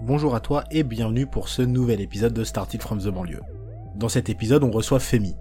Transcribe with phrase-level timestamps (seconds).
[0.00, 3.42] Bonjour à toi et bienvenue pour ce nouvel épisode de Started from the banlieue.
[3.94, 5.36] Dans cet épisode, on reçoit Femi.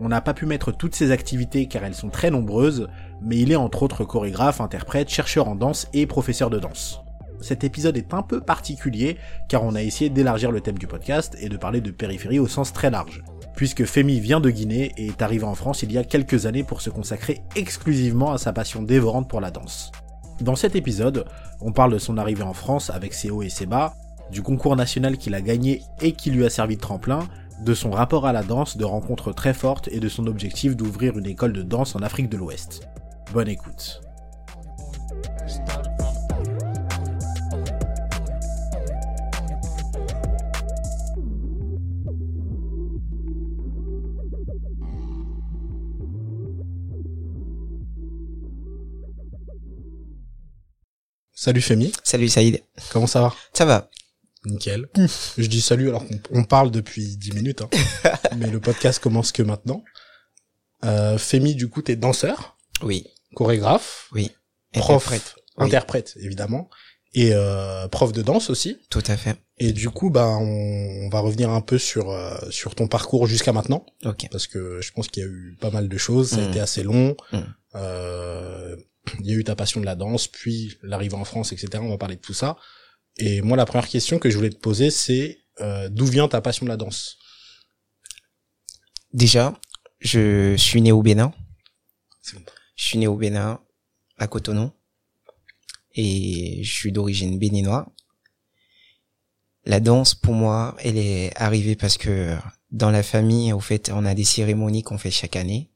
[0.00, 2.88] On n'a pas pu mettre toutes ses activités car elles sont très nombreuses,
[3.22, 7.02] mais il est entre autres chorégraphe, interprète, chercheur en danse et professeur de danse.
[7.40, 9.16] Cet épisode est un peu particulier
[9.48, 12.48] car on a essayé d'élargir le thème du podcast et de parler de périphérie au
[12.48, 13.22] sens très large.
[13.54, 16.64] Puisque Femi vient de Guinée et est arrivé en France il y a quelques années
[16.64, 19.92] pour se consacrer exclusivement à sa passion dévorante pour la danse.
[20.40, 21.24] Dans cet épisode,
[21.60, 23.94] on parle de son arrivée en France avec ses hauts et ses bas,
[24.30, 27.20] du concours national qu'il a gagné et qui lui a servi de tremplin,
[27.64, 31.16] de son rapport à la danse, de rencontres très fortes et de son objectif d'ouvrir
[31.18, 32.86] une école de danse en Afrique de l'Ouest.
[33.32, 34.02] Bonne écoute.
[51.38, 52.62] Salut Femi, Salut Saïd.
[52.90, 53.34] comment ça va?
[53.52, 53.90] Ça va
[54.46, 54.88] Nickel.
[55.38, 57.68] Je dis salut alors qu'on on parle depuis 10 minutes, hein.
[58.38, 59.84] mais le podcast commence que maintenant.
[60.84, 64.30] Euh, Femi, du coup, t'es danseur, Oui, chorégraphe, oui.
[64.72, 65.34] prof, Interprète.
[65.58, 65.66] Oui.
[65.66, 66.70] interprète évidemment,
[67.12, 68.78] et euh, prof de danse aussi.
[68.88, 69.36] Tout à fait.
[69.58, 73.26] Et du coup, bah, on, on va revenir un peu sur euh, sur ton parcours
[73.26, 74.26] jusqu'à maintenant, Ok.
[74.30, 76.30] parce que je pense qu'il y a eu pas mal de choses.
[76.30, 76.50] Ça a Mm.
[76.50, 77.14] été assez long.
[77.32, 77.38] Mm.
[77.74, 78.76] Euh,
[79.20, 81.68] il y a eu ta passion de la danse, puis l'arrivée en France, etc.
[81.80, 82.56] On va parler de tout ça.
[83.18, 86.40] Et moi, la première question que je voulais te poser, c'est euh, d'où vient ta
[86.40, 87.16] passion de la danse?
[89.12, 89.58] Déjà,
[90.00, 91.32] je suis né au Bénin.
[92.34, 92.40] Bon.
[92.74, 93.60] Je suis né au Bénin,
[94.18, 94.70] à Cotonou.
[95.94, 97.86] Et je suis d'origine béninoise.
[99.64, 102.36] La danse, pour moi, elle est arrivée parce que
[102.70, 105.70] dans la famille, au fait, on a des cérémonies qu'on fait chaque année.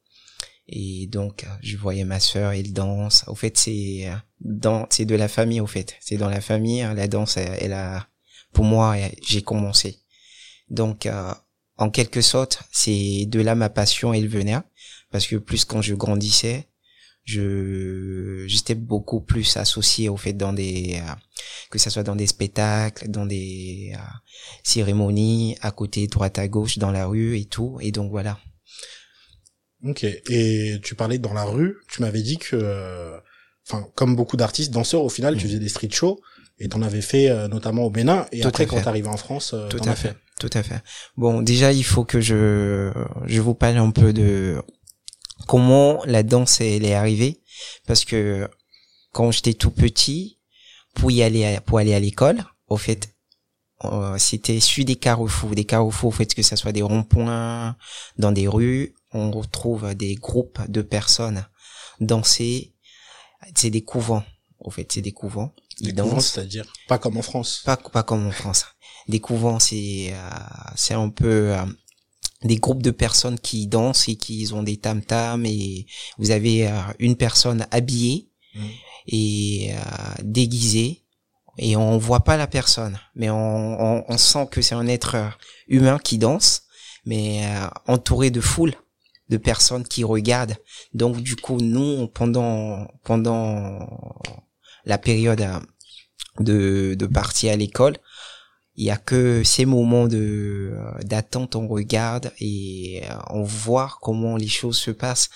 [0.70, 3.24] Et donc, je voyais ma sœur, elle danse.
[3.26, 4.08] Au fait, c'est
[4.40, 5.96] dans, c'est de la famille, au fait.
[6.00, 8.06] C'est dans la famille, la danse, elle, elle a,
[8.52, 8.96] pour moi,
[9.26, 9.98] j'ai commencé.
[10.68, 11.34] Donc, euh,
[11.76, 14.58] en quelque sorte, c'est de là ma passion, elle venait.
[15.10, 16.68] Parce que plus quand je grandissais,
[17.24, 21.14] je, j'étais beaucoup plus associé au fait dans des, euh,
[21.70, 23.98] que ça soit dans des spectacles, dans des euh,
[24.62, 27.78] cérémonies, à côté, droite à gauche, dans la rue et tout.
[27.80, 28.38] Et donc voilà.
[29.84, 30.04] Ok.
[30.04, 31.76] Et tu parlais dans la rue.
[31.88, 33.18] Tu m'avais dit que, euh,
[33.66, 35.48] enfin, comme beaucoup d'artistes danseurs, au final, tu Mhm.
[35.48, 36.20] faisais des street shows
[36.58, 38.26] et t'en avais fait euh, notamment au Bénin.
[38.32, 40.08] Et Tout après, quand arrivé en France, euh, Tout à as fait.
[40.08, 40.16] fait.
[40.38, 40.82] Tout à fait.
[41.16, 42.90] Bon, déjà, il faut que je,
[43.26, 44.62] je vous parle un peu de
[45.46, 47.40] comment la danse elle est arrivée,
[47.86, 48.48] parce que
[49.12, 50.38] quand j'étais tout petit,
[50.94, 53.14] pour y aller, à- pour aller à l'école, au fait,
[53.84, 57.76] euh, c'était sur des carrefours, des carrefours, au fait que ça soit des ronds-points,
[58.18, 61.46] dans des rues, on retrouve des groupes de personnes
[62.00, 62.74] danser.
[63.54, 64.24] C'est des couvents,
[64.58, 65.52] au fait, c'est des couvents.
[65.80, 67.62] Des Ils couvents, dansent c'est-à-dire pas comme en France.
[67.64, 68.66] pas pas comme en France.
[69.08, 70.30] Des couvents, c'est euh,
[70.76, 71.64] c'est un peu euh,
[72.42, 75.86] des groupes de personnes qui dansent et qui ont des tam tams et
[76.18, 78.70] vous avez euh, une personne habillée Mhm.
[79.06, 81.04] et euh, déguisée
[81.58, 83.36] et on voit pas la personne, mais on,
[83.80, 85.28] on, on sent que c'est un être euh,
[85.68, 86.62] humain qui danse,
[87.04, 87.44] mais
[87.86, 88.74] entouré de foule
[89.30, 90.56] de personnes qui regardent.
[90.92, 93.78] Donc du coup, nous pendant pendant
[94.84, 95.60] la période euh,
[96.40, 97.96] de, de partie à l'école,
[98.76, 103.98] il y a que ces moments de euh, d'attente, on regarde et euh, on voit
[104.00, 105.30] comment les choses se passent.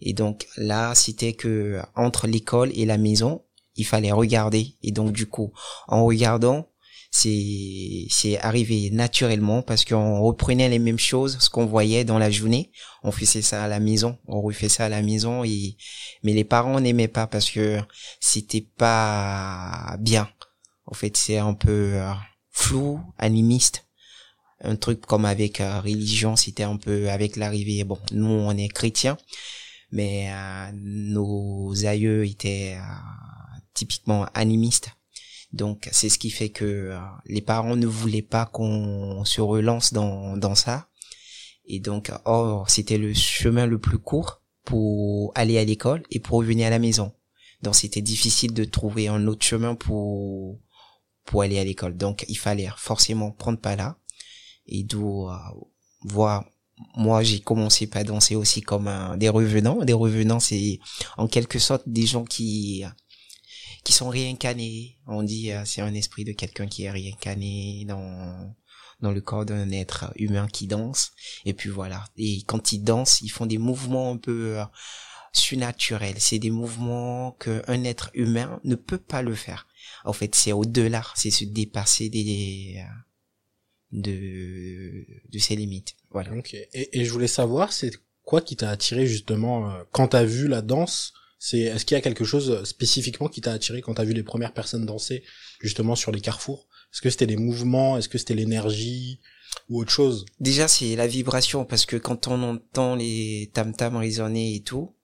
[0.00, 3.42] Et donc là, c'était que entre l'école et la maison,
[3.76, 4.74] il fallait regarder.
[4.82, 5.52] Et donc du coup,
[5.86, 6.68] en regardant,
[7.10, 12.30] c'est c'est arrivé naturellement parce qu'on reprenait les mêmes choses, ce qu'on voyait dans la
[12.30, 12.70] journée,
[13.02, 15.76] on faisait ça à la maison, on refait ça à la maison et
[16.22, 17.78] mais les parents n'aimaient pas parce que
[18.20, 20.28] c'était pas bien.
[20.86, 22.12] En fait, c'est un peu euh,
[22.50, 23.86] flou, animiste.
[24.60, 27.84] Un truc comme avec euh, religion, c'était un peu avec l'arrivée.
[27.84, 29.18] Bon, nous on est chrétiens,
[29.92, 32.78] mais euh, nos aïeux étaient
[33.74, 34.97] typiquement animistes.
[35.52, 39.92] Donc c'est ce qui fait que euh, les parents ne voulaient pas qu'on se relance
[39.92, 40.88] dans dans ça.
[41.68, 46.38] Et donc, or, c'était le chemin le plus court pour aller à l'école et pour
[46.38, 47.12] revenir à la maison.
[47.62, 50.58] Donc, c'était difficile de trouver un autre chemin pour
[51.24, 51.96] pour aller à l'école.
[51.96, 53.98] Donc, il fallait forcément prendre pas là.
[54.66, 55.36] Et d'où euh,
[56.02, 56.44] voir.
[56.96, 59.84] Moi, j'ai commencé par danser aussi comme des revenants.
[59.84, 60.78] Des revenants, c'est
[61.16, 62.84] en quelque sorte des gens qui
[63.84, 64.98] qui sont réincarnés.
[65.06, 68.54] On dit euh, c'est un esprit de quelqu'un qui est réincarné dans
[69.00, 71.12] dans le corps d'un être humain qui danse.
[71.44, 72.04] Et puis voilà.
[72.16, 74.64] Et quand ils dansent, ils font des mouvements un peu euh,
[75.32, 76.18] surnaturels.
[76.18, 79.66] C'est des mouvements qu'un être humain ne peut pas le faire.
[80.04, 82.82] en fait, c'est au-delà, c'est se dépasser des
[83.92, 85.94] de de ses limites.
[86.10, 86.32] Voilà.
[86.34, 86.54] Ok.
[86.54, 87.92] Et, et je voulais savoir, c'est
[88.24, 91.98] quoi qui t'a attiré justement euh, quand t'as vu la danse C'est est-ce qu'il y
[91.98, 95.22] a quelque chose spécifiquement qui t'a attiré quand t'as vu les premières personnes danser
[95.60, 96.68] justement sur les carrefours?
[96.92, 97.96] Est-ce que c'était les mouvements?
[97.96, 99.20] Est-ce que c'était l'énergie?
[99.68, 100.26] Ou autre chose?
[100.40, 104.94] Déjà, c'est la vibration parce que quand on entend les tam tam résonner et tout,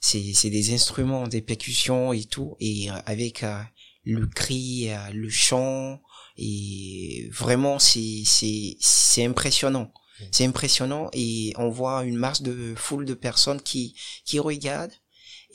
[0.00, 3.58] c'est c'est des instruments, des percussions et tout, et euh, avec euh,
[4.04, 6.00] le cri, le chant,
[6.36, 9.92] et vraiment c'est c'est c'est impressionnant.
[10.32, 13.94] C'est impressionnant et on voit une masse de foule de personnes qui
[14.24, 14.94] qui regardent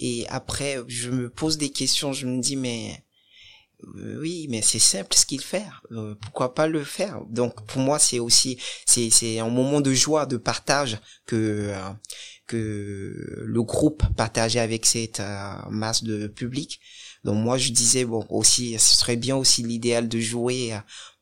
[0.01, 3.03] et après je me pose des questions, je me dis mais
[3.97, 5.65] euh, oui, mais c'est simple ce qu'il fait.
[5.91, 7.21] Euh, pourquoi pas le faire?
[7.29, 11.89] Donc pour moi c'est aussi c'est c'est un moment de joie, de partage que euh,
[12.47, 15.21] que le groupe partageait avec cette
[15.69, 16.81] masse de public.
[17.23, 20.73] Donc moi je disais bon aussi ce serait bien aussi l'idéal de jouer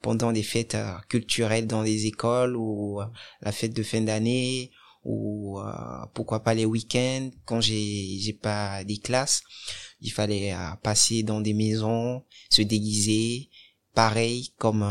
[0.01, 3.05] pendant des fêtes euh, culturelles dans les écoles ou euh,
[3.41, 4.71] la fête de fin d'année
[5.03, 7.29] ou euh, pourquoi pas les week-ends.
[7.45, 9.41] Quand j'ai j'ai pas des classes
[10.01, 13.49] il fallait passer dans des maisons se déguiser.
[13.95, 14.85] Pareil comme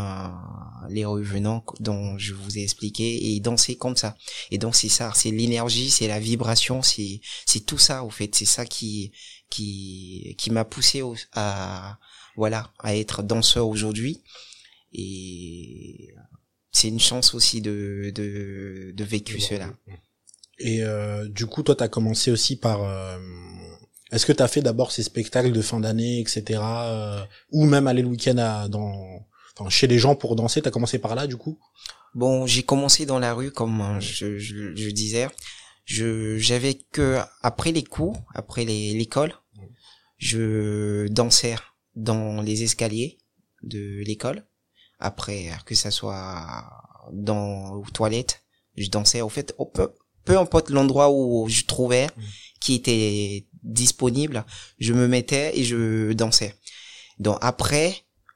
[0.91, 4.17] les revenants dont je vous ai expliqué et danser comme ça.
[4.51, 8.35] Et donc c'est ça c'est l'énergie c'est la vibration c'est c'est tout ça au fait.
[8.35, 9.13] C'est ça qui
[9.51, 11.03] qui qui m'a poussé
[11.33, 11.99] à
[12.37, 14.23] voilà à être danseur aujourd'hui.
[14.93, 16.15] Et
[16.79, 19.69] c'est une chance aussi de de, de vécu cela.
[20.59, 22.83] Et euh, du coup, toi, t'as commencé aussi par.
[22.83, 23.19] Euh,
[24.13, 27.21] est-ce que t'as fait d'abord ces spectacles de fin d'année, etc., euh,
[27.51, 29.27] ou même aller le week-end dans,
[29.57, 31.59] enfin, chez les gens pour danser T'as commencé par là, du coup?
[32.15, 35.29] Bon, j'ai commencé dans la rue, comme je, je, je disais.
[35.85, 39.33] Je j'avais que après les cours, après l'école,
[40.19, 41.57] je dansais
[41.97, 43.19] dans les escaliers
[43.63, 44.48] de l'école
[44.99, 46.47] après, que ça soit
[47.12, 48.43] dans aux toilettes,
[48.77, 49.21] je dansais.
[49.21, 49.93] Au fait, peu,
[50.25, 52.23] peu importe l'endroit où je trouvais mm.
[52.61, 54.45] qui était disponible,
[54.79, 56.55] je me mettais et je dansais.
[57.19, 57.95] Donc après,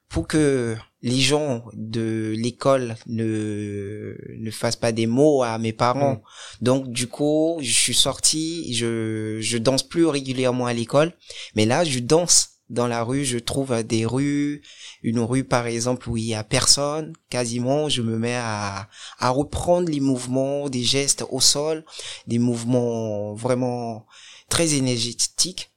[0.08, 6.14] pour que les gens de l'école ne ne fassent pas des mots à mes parents.
[6.14, 6.64] Mm.
[6.64, 11.12] Donc du coup, je suis sorti, je je danse plus régulièrement à l'école,
[11.54, 14.62] mais là je danse dans la rue, je trouve des rues,
[15.02, 18.88] une rue par exemple où il y a personne, quasiment, je me mets à,
[19.18, 21.84] à reprendre les mouvements, des gestes au sol,
[22.26, 24.06] des mouvements vraiment
[24.48, 25.68] très énergétiques.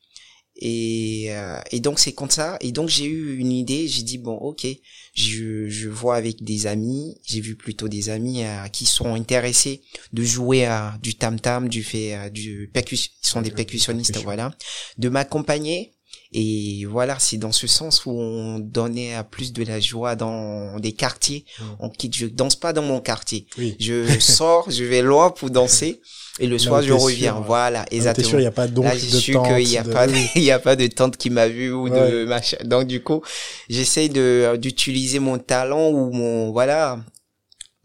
[0.57, 2.57] Et, euh, et donc c'est comme ça.
[2.61, 4.65] Et donc j'ai eu une idée, j'ai dit bon ok,
[5.13, 9.81] je, je vois avec des amis, j'ai vu plutôt des amis euh, qui sont intéressés
[10.13, 14.17] de jouer à du tam tam, du fait euh, du percus, ils sont des percussionnistes
[14.23, 14.55] voilà,
[14.97, 15.94] de m'accompagner
[16.31, 20.91] et voilà, c'est dans ce sens où on donnait plus de la joie dans des
[20.91, 21.45] quartiers.
[21.59, 21.63] Mmh.
[21.79, 23.47] On quitte, je danse pas dans mon quartier.
[23.79, 26.01] Je sors, je vais loin pour danser.
[26.39, 27.33] Et le soir, je reviens.
[27.33, 28.27] voilà, exactement.
[28.27, 30.51] sûr, il n'y a pas de Là, je suis qu'il n'y a pas, il y
[30.51, 32.57] a pas de tante qui m'a vu ou de machin.
[32.65, 33.21] Donc, du coup,
[33.69, 36.99] j'essaie de, d'utiliser mon talent ou mon, voilà,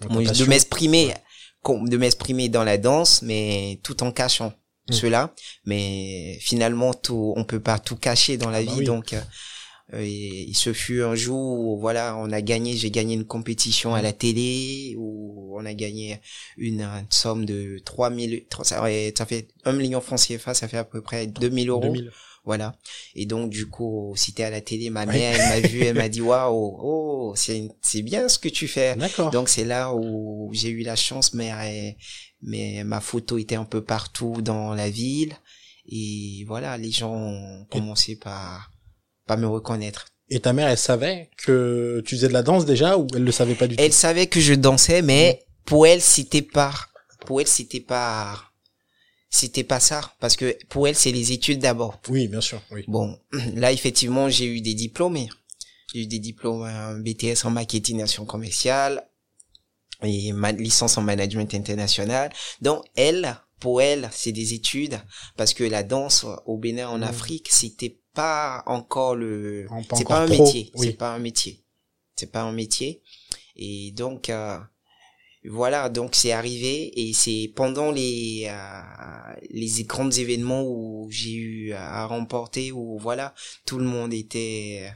[0.00, 1.14] de m'exprimer,
[1.64, 4.52] de m'exprimer dans la danse, mais tout en cachant.
[4.90, 4.92] Mm.
[4.92, 5.34] cela
[5.64, 8.84] mais finalement tout on peut pas tout cacher dans la ah bah vie.
[8.84, 9.14] donc
[9.92, 13.94] euh, il se fut un jour où voilà on a gagné j'ai gagné une compétition
[13.94, 16.20] à la télé où on a gagné
[16.56, 18.84] une, somme de 3000 ça,
[19.16, 21.80] ça fait 1 million francs CFA ça fait à peu près 2000 euros.
[21.80, 22.12] 2000.
[22.44, 22.74] Voilà.
[23.14, 26.08] Et donc du coup c'était à la télé ma mère elle m'a vu elle m'a
[26.08, 28.96] dit waouh oh c'est c'est bien ce que tu fais.
[29.32, 31.96] Donc c'est là où j'ai eu la chance mère et
[32.42, 35.34] mais ma photo était un peu partout dans la ville.
[35.92, 38.70] Et voilà les gens ont commencé par
[39.26, 40.06] pas me reconnaître.
[40.30, 43.32] Et ta mère elle savait que tu faisais de la danse déjà ou elle le
[43.32, 43.82] savait pas du tout?
[43.82, 46.72] elle savait que je dansais mais pour elle c'était pas
[47.26, 48.49] pour elle c'était pas
[49.30, 52.84] c'était pas ça parce que pour elle c'est les études d'abord oui bien sûr oui
[52.88, 53.18] bon
[53.54, 55.18] là effectivement j'ai eu des diplômes
[55.92, 56.68] j'ai eu des diplômes
[57.02, 59.06] BTS en marketing action commerciale
[60.02, 62.32] et ma licence en management international.
[62.60, 65.00] Donc elle, pour elle, c'est des études
[65.36, 67.04] parce que la danse au Bénin en mmh.
[67.04, 71.64] Afrique, c'était pas encore le, c'est pas, un métier, c'est pas un métier,
[72.16, 73.02] c'est pas un métier.
[73.56, 74.58] Et donc euh,
[75.48, 81.72] voilà, donc c'est arrivé et c'est pendant les euh, les grands événements où j'ai eu
[81.72, 84.92] à remporter où voilà tout le monde était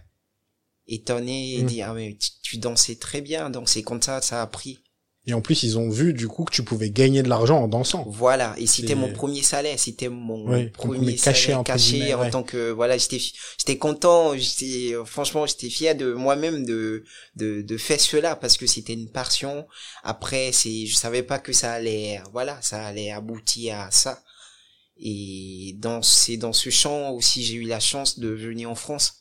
[0.86, 1.66] étonné et mmh.
[1.66, 4.84] dit ah mais tu, tu dansais très bien donc c'est comme ça ça a pris
[5.26, 7.68] Et en plus, ils ont vu du coup que tu pouvais gagner de l'argent en
[7.68, 8.06] dansant.
[8.06, 12.28] Voilà, et c'était mon premier salaire, c'était mon Ouais, premier cachet, salaire caché en ouais.
[12.28, 17.02] tant que voilà, j'étais j'étais content, j'étais franchement, j'étais fier de moi-même de
[17.36, 19.66] de de faire cela parce que c'était une passion.
[20.02, 24.22] Après, c'est je savais pas que ça allait voilà, ça allait aboutir à ça.
[24.98, 29.14] Et dans c'est dans ce champ aussi j'ai eu la chance de venir en France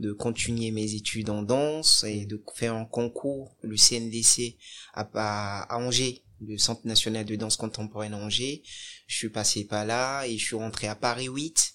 [0.00, 4.56] de continuer mes études en danse et de faire un concours, le CNDC
[4.94, 8.62] à, à, à Angers, le Centre national de danse contemporaine à Angers.
[9.06, 11.74] Je suis passé par là et je suis rentré à Paris 8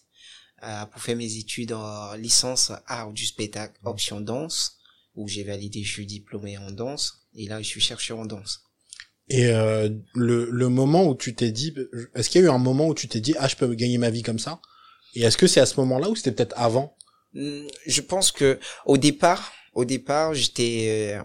[0.64, 4.78] euh, pour faire mes études en licence art du spectacle option danse
[5.14, 8.64] où j'ai validé, je suis diplômé en danse et là je suis chercheur en danse.
[9.30, 11.74] Et euh, le, le moment où tu t'es dit,
[12.16, 13.98] est-ce qu'il y a eu un moment où tu t'es dit, ah, je peux gagner
[13.98, 14.62] ma vie comme ça?
[15.14, 16.96] Et est-ce que c'est à ce moment-là ou c'était peut-être avant?
[17.36, 21.24] Je pense que au départ, au départ, j'étais euh,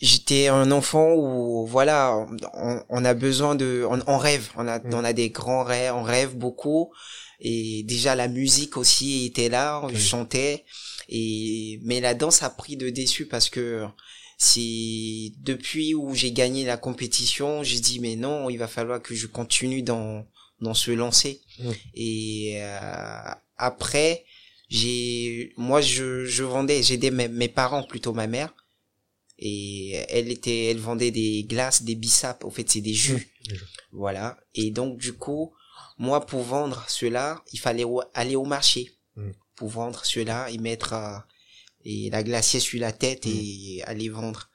[0.00, 4.78] j'étais un enfant où voilà, on, on a besoin de on, on rêve, on a
[4.78, 4.94] Mm.
[4.94, 6.92] on a des grands rêves, on rêve beaucoup
[7.40, 10.00] et déjà la musique aussi était là, je Oui.
[10.00, 10.64] chantais
[11.08, 13.84] et mais la danse a pris de déçu parce que
[14.38, 19.14] c'est depuis où j'ai gagné la compétition, j'ai dit mais non, il va falloir que
[19.14, 20.24] je continue dans
[20.60, 21.40] dans ce lancer.
[21.58, 21.70] Mm.
[21.94, 23.18] Et euh,
[23.62, 24.24] après,
[24.68, 28.54] j'ai moi je je vendais, j'aidais mes, mes parents plutôt ma mère
[29.38, 33.28] et elle était elle vendait des glaces, des bissap, au fait c'est des jus.
[33.92, 34.38] Voilà.
[34.54, 35.52] Et donc du coup,
[35.98, 39.32] moi pour vendre cela, il fallait au- aller au marché Mm.
[39.56, 41.18] pour vendre cela et mettre euh,
[41.84, 44.48] et la glacier sur la tête et aller vendre.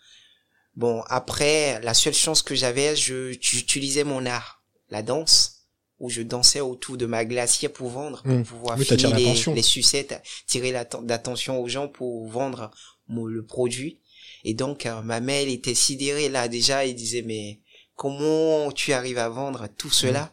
[0.75, 5.56] Bon, après, la seule chance que j'avais, je, j'utilisais mon art, la danse,
[5.99, 8.43] où je dansais autour de ma glacière pour vendre, pour Mm.
[8.43, 9.15] pouvoir Oui, finir
[9.55, 12.71] les, sucettes, tirer l'atten- l'attention aux gens pour vendre
[13.07, 13.99] mon- le produit.
[14.43, 17.59] Et donc, euh, ma mère, elle était sidérée là déjà, elle disait, mais
[17.95, 20.31] comment tu arrives à vendre tout cela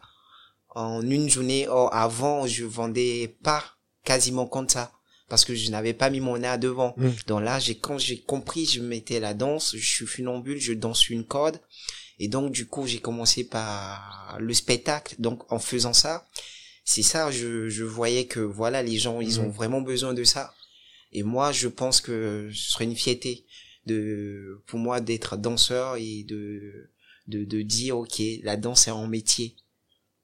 [0.69, 1.67] en une journée?
[1.67, 3.63] Or, avant, je vendais pas
[4.03, 4.91] quasiment comme ça
[5.29, 6.93] parce que je n'avais pas mis mon art devant.
[6.97, 7.09] Mm.
[7.25, 11.09] Donc là, j'ai quand j'ai compris, je mettais la danse, je suis funambule, je danse
[11.09, 11.59] une corde.
[12.19, 15.15] Et donc du coup, j'ai commencé par le spectacle.
[15.19, 16.27] Donc en faisant ça,
[16.85, 19.51] c'est ça, je, je voyais que voilà, les gens, ils ont Mhm.
[19.51, 20.53] vraiment besoin de ça.
[21.11, 23.45] Et moi, je pense que ce serait une fierté
[23.85, 26.89] de pour moi d'être danseur et de
[27.27, 29.55] de, de dire ok, la danse est un métier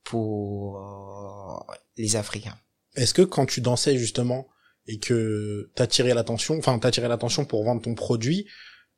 [0.04, 2.58] pour euh, les Africains.
[2.96, 4.48] Est-ce que quand tu dansais justement
[4.88, 8.48] et que t'attirais l'attention, enfin t'attirais l'attention pour vendre ton produit,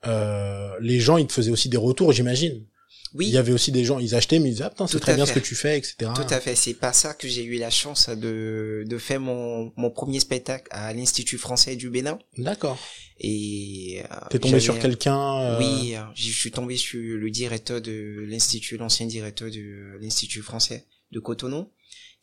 [0.06, 2.66] euh, les gens ils te faisaient aussi des retours, j'imagine.
[3.16, 3.28] Oui.
[3.28, 5.26] Il y avait aussi des gens, ils achetaient mais ils disaient ah c'est très bien
[5.26, 5.96] ce que tu fais, etc.
[6.16, 9.72] Tout à fait, c'est pas ça que j'ai eu la chance de, de faire mon,
[9.78, 12.18] mon premier spectacle à l'Institut français du Bénin.
[12.38, 12.80] D'accord.
[13.20, 15.40] Et euh, T'es tombé sur quelqu'un.
[15.42, 20.42] euh, Oui, euh, je suis tombé sur le directeur de l'Institut, l'ancien directeur de l'Institut
[20.42, 21.70] français de Cotonou,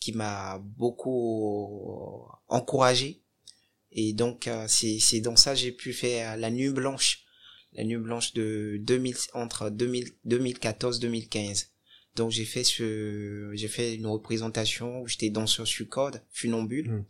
[0.01, 3.23] qui m'a beaucoup encouragé.
[3.93, 7.23] Et donc, euh, c'est c'est dans ça que j'ai pu faire la nuit blanche,
[7.73, 11.67] la nuit blanche de 2000 entre 2000 2014-2015.
[12.17, 17.05] Donc j'ai fait ce, j'ai fait une représentation où j'étais danseur sur corde, funambule, Mm.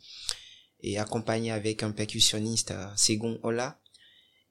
[0.83, 3.81] et accompagné avec un percussionniste, euh, Segon Ola.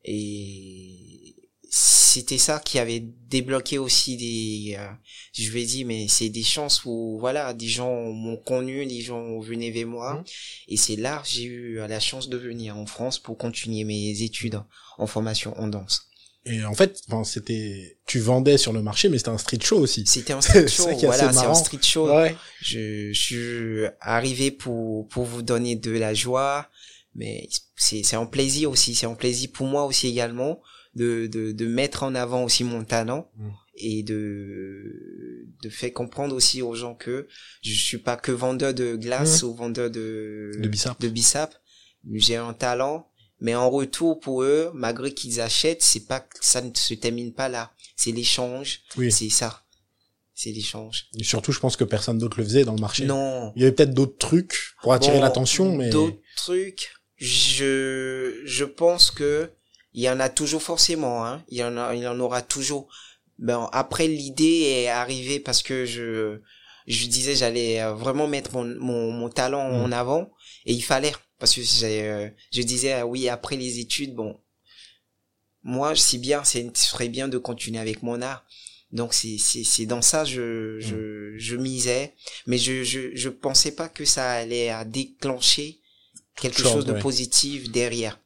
[0.05, 1.35] Et
[1.69, 4.87] c'était ça qui avait débloqué aussi des, euh,
[5.33, 9.39] je vais dire, mais c'est des chances où, voilà, des gens m'ont connu, des gens
[9.39, 10.15] venaient vers moi.
[10.15, 10.23] Mhm.
[10.69, 14.21] Et c'est là que j'ai eu la chance de venir en France pour continuer mes
[14.23, 14.59] études
[14.97, 16.07] en formation en danse.
[16.45, 19.77] Et en fait, enfin, c'était, tu vendais sur le marché, mais c'était un street show
[19.77, 20.03] aussi.
[20.07, 22.09] C'était un street show, voilà, c'est un street show.
[22.09, 22.35] Ouais.
[22.61, 26.67] Je, je suis arrivé pour, pour vous donner de la joie,
[27.13, 30.59] mais c'est, c'est un plaisir aussi, c'est un plaisir pour moi aussi également
[30.99, 33.49] de, de, de mettre en avant aussi mon talent Mm.
[33.75, 37.27] et de, de faire comprendre aussi aux gens que
[37.61, 40.99] je suis pas que vendeur de glace ou vendeur de, De bissap.
[40.99, 41.53] de bissap.
[42.13, 43.07] J'ai un talent,
[43.39, 47.49] mais en retour pour eux, malgré qu'ils achètent, c'est pas, ça ne se termine pas
[47.49, 47.71] là.
[47.95, 49.11] C'est l'échange, Oui.
[49.11, 49.63] c'est ça.
[50.33, 51.07] C'est l'échange.
[51.19, 53.05] Et surtout, je pense que personne d'autre le faisait dans le marché.
[53.05, 53.51] Non.
[53.55, 58.63] Il y avait peut-être d'autres trucs pour attirer Bon, l'attention, mais D'autres trucs, je, je
[58.63, 59.49] pense que
[59.99, 61.43] il y en a toujours forcément, hein.
[61.49, 62.87] Il y en a, il en aura toujours.
[63.37, 66.39] Ben, après, l'idée est arrivée parce que je,
[66.87, 69.81] je disais, j'allais euh, vraiment mettre mon, mon, mon talent Mm.
[69.85, 70.23] en avant
[70.65, 71.13] et il fallait.
[71.39, 74.39] Parce que j'ai, euh, je disais, ah oui, après les études, bon,
[75.63, 78.45] moi, si bien, c'est, ce serait bien de continuer avec mon art.
[78.91, 82.15] Donc c'est c'est c'est dans ça je je je misais
[82.47, 85.77] mais je je je pensais pas que ça allait à déclencher
[86.35, 86.99] quelque Chose, chose de ouais.
[86.99, 88.19] positif derrière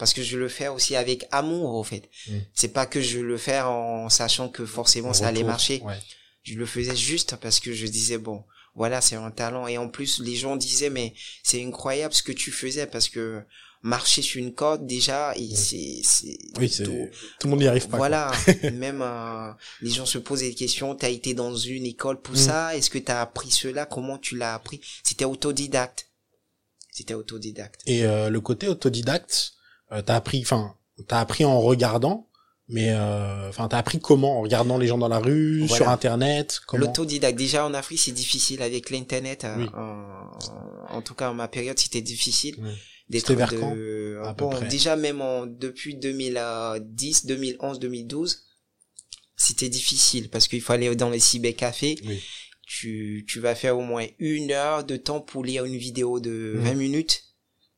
[0.00, 2.08] parce que je le fais aussi avec amour au fait.
[2.26, 2.38] Mm.
[2.54, 5.80] C'est pas que je le fais en sachant que forcément ça allait marcher.
[5.84, 5.94] ouais.
[6.42, 8.42] Je le faisais juste parce que je disais bon,
[8.74, 11.12] voilà, c'est un talent et en plus les gens disaient mais
[11.44, 13.42] c'est incroyable ce que tu faisais parce que
[13.82, 15.54] marcher sur une corde déjà et Mm.
[16.02, 16.84] c'est Oui, tout-
[17.38, 17.96] tout le monde n'y arrive pas.
[17.98, 18.30] voilà,
[18.72, 19.52] même euh,
[19.82, 20.94] les gens se posent des questions.
[20.94, 22.38] T'as été dans une école pour Mm.
[22.48, 22.76] ça?
[22.76, 23.84] Est-ce que t'as appris cela?
[23.86, 24.80] Comment tu l'as appris?
[25.02, 26.06] C'était autodidacte.
[26.92, 27.80] C'était autodidacte.
[27.86, 29.52] Et euh, le côté autodidacte,
[29.92, 30.74] euh, t'as appris, enfin,
[31.08, 32.28] t'as appris en regardant,
[32.68, 35.74] mais euh, enfin, t'as appris comment en regardant les gens dans la rue, Voilà.
[35.74, 36.86] sur internet, comment.
[36.86, 37.36] L'autodidacte.
[37.38, 39.44] Déjà en Afrique, c'est difficile avec l'internet.
[39.44, 39.66] euh, Oui.
[39.74, 42.56] en, en tout cas, en ma période, c'était difficile.
[42.60, 42.70] Oui.
[43.18, 47.80] C'était vers de- quand, euh, à peu bon, près déjà même en, depuis 2010, 2011,
[47.80, 48.44] 2012,
[49.36, 51.98] c'était difficile parce qu'il fallait dans les cybercafés.
[52.06, 52.22] Oui.
[52.66, 56.52] Tu, tu vas faire au moins une heure de temps pour lire une vidéo de
[56.56, 56.62] Mhm.
[56.62, 57.24] 20 minutes.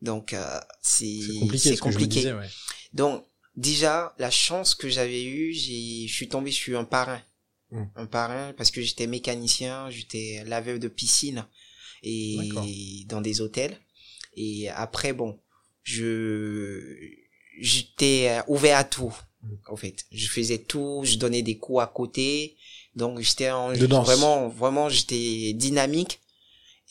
[0.02, 1.76] Donc, euh, c'est compliqué.
[1.78, 2.16] compliqué.
[2.16, 2.49] disais, ouais.
[2.92, 3.25] Donc,
[3.56, 7.23] déjà, la chance que j'avais eue, j'ai, je suis tombé sur un parrain.
[7.71, 7.85] Mm.
[7.94, 11.47] Un parrain parce que j'étais mécanicien, j'étais laveur de piscine
[12.02, 13.78] et dans des hôtels.
[14.35, 15.38] Et après, bon,
[15.85, 16.97] je,
[17.61, 19.14] j'étais euh, ouvert à tout.
[19.42, 19.54] Mm.
[19.68, 22.56] En fait, je faisais tout, je donnais des cours à côté.
[22.97, 26.21] Donc, j'étais vraiment, vraiment, j'étais dynamique.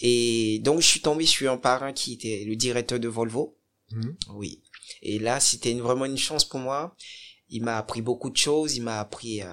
[0.01, 3.57] Et donc, je suis tombé sur un parrain qui était le directeur de Volvo.
[3.91, 4.15] Mhm.
[4.35, 4.61] Oui.
[5.01, 6.95] Et là, c'était une- vraiment une chance pour moi.
[7.49, 8.75] Il m'a appris beaucoup de choses.
[8.77, 9.47] Il m'a appris euh,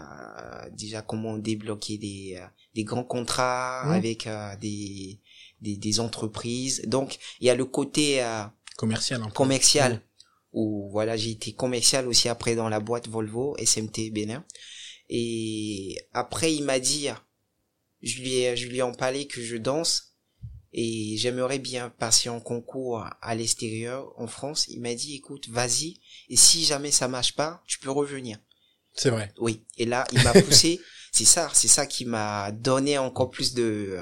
[0.73, 3.93] déjà comment débloquer des, euh, des grands contrats Mhm.
[3.93, 5.21] avec euh, des,
[5.61, 6.83] des, des entreprises.
[6.87, 8.45] Donc, il y a le côté euh,
[8.77, 10.01] Commercial commercial Mhm.
[10.53, 14.45] où voilà, j'ai été commercial aussi après dans la boîte Volvo, SMT Bénin.
[15.11, 17.09] Et après, il m'a dit,
[18.03, 20.15] je lui ai, je lui ai que je danse
[20.73, 24.67] et j'aimerais bien passer en concours à l'extérieur, en France.
[24.69, 26.01] Il m'a dit, écoute, vas-y.
[26.29, 28.39] Et si jamais ça marche pas, tu peux revenir.
[28.95, 29.33] C'est vrai.
[29.39, 29.65] Oui.
[29.79, 30.81] Et là, il m'a poussé.
[31.13, 33.99] c'est ça, c'est ça qui m'a donné encore plus de,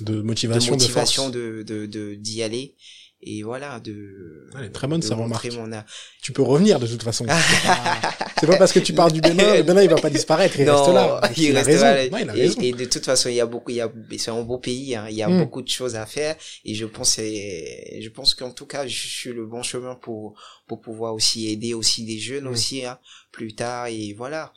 [0.00, 2.76] De de motivation, de, motivation de, de, de, d'y aller.
[3.22, 5.52] Et voilà, de, Elle est très bonne, de montrer remarque.
[5.68, 5.84] mon art.
[6.22, 7.26] Tu peux revenir de toute façon.
[8.40, 10.68] C'est pas- parce que tu pars du Bénin, le Bénin il va pas disparaître, il
[10.70, 11.20] reste là.
[11.36, 11.84] Il a raison.
[11.84, 11.92] là.
[12.06, 12.60] Ouais, il a et, raison.
[12.62, 14.94] et de toute façon, il y a beaucoup, il y a, c'est un beau pays,
[14.94, 15.38] hein, il y a Mm.
[15.38, 16.34] beaucoup de choses à faire.
[16.64, 20.80] Et je pense, je pense qu'en tout cas, je suis le bon chemin pour, pour
[20.80, 22.52] pouvoir aussi aider aussi des jeunes Mm.
[22.52, 22.98] aussi, hein,
[23.32, 23.88] plus tard.
[23.88, 24.52] Et voilà.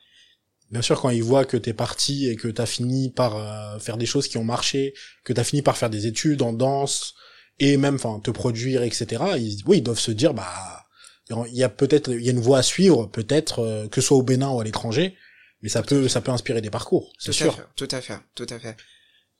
[0.71, 3.97] Bien sûr, quand ils voient que t'es parti et que t'as fini par euh, faire
[3.97, 4.93] des choses qui ont marché,
[5.25, 7.13] que t'as fini par faire des études en danse
[7.59, 9.23] et même, enfin, te produire, etc.
[9.37, 10.85] Ils, oui, ils doivent se dire, bah,
[11.29, 14.07] il y a peut-être, il y a une voie à suivre, peut-être euh, que ce
[14.07, 15.15] soit au Bénin ou à l'étranger,
[15.61, 17.53] mais ça peut, ça peut inspirer des parcours, c'est sûr.
[17.53, 18.75] à fait, tout à fait, tout à fait,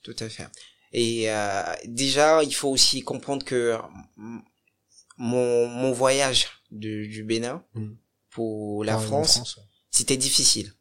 [0.04, 0.47] tout à fait.
[0.93, 3.78] Et euh, déjà, il faut aussi comprendre que
[4.15, 4.39] mm,
[5.17, 7.93] mon, mon voyage du, du Bénin Mm.
[8.30, 9.60] pour la en France,
[9.91, 10.73] c'était difficile.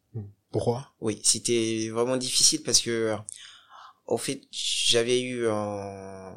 [0.50, 0.92] Pourquoi?
[1.00, 3.16] Oui, c'était vraiment difficile parce que,
[4.06, 6.30] au fait, j'avais eu euh,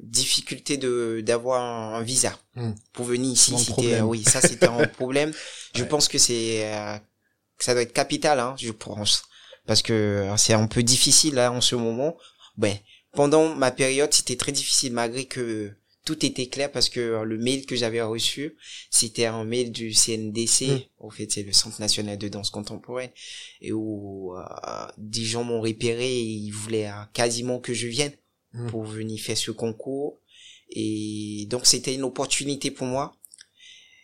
[0.00, 1.62] difficulté de d'avoir
[1.94, 2.72] un, visa Hmm.
[2.94, 3.50] pour venir ici.
[3.50, 4.04] Bon C'était problème.
[4.06, 5.32] oui, ça c'était un problème.
[5.74, 5.88] Je Ouais.
[5.88, 6.96] pense que c'est euh,
[7.58, 9.24] ça doit être capital, hein, je pense,
[9.66, 12.16] parce que euh, c'est un peu difficile là en ce moment.
[12.56, 12.76] Ben,
[13.12, 15.70] pendant ma période, c'était très difficile malgré que
[16.06, 18.56] tout était clair parce que euh, le mail que j'avais reçu,
[18.90, 20.66] c'était un mail du CNDC.
[20.68, 20.80] Mm.
[21.00, 23.10] Au fait, c'est le Centre national de danse contemporaine
[23.60, 24.42] et où euh,
[24.98, 28.12] des gens m'ont repéré et ils voulaient euh, quasiment que je vienne
[28.56, 28.66] Mm.
[28.70, 30.18] pour venir faire ce concours.
[30.70, 33.14] Et donc c'était une opportunité pour moi.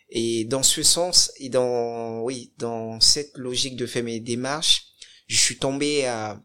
[0.09, 4.85] Et dans ce sens et dans oui dans cette logique de faire mes démarches,
[5.27, 6.41] je suis tombé à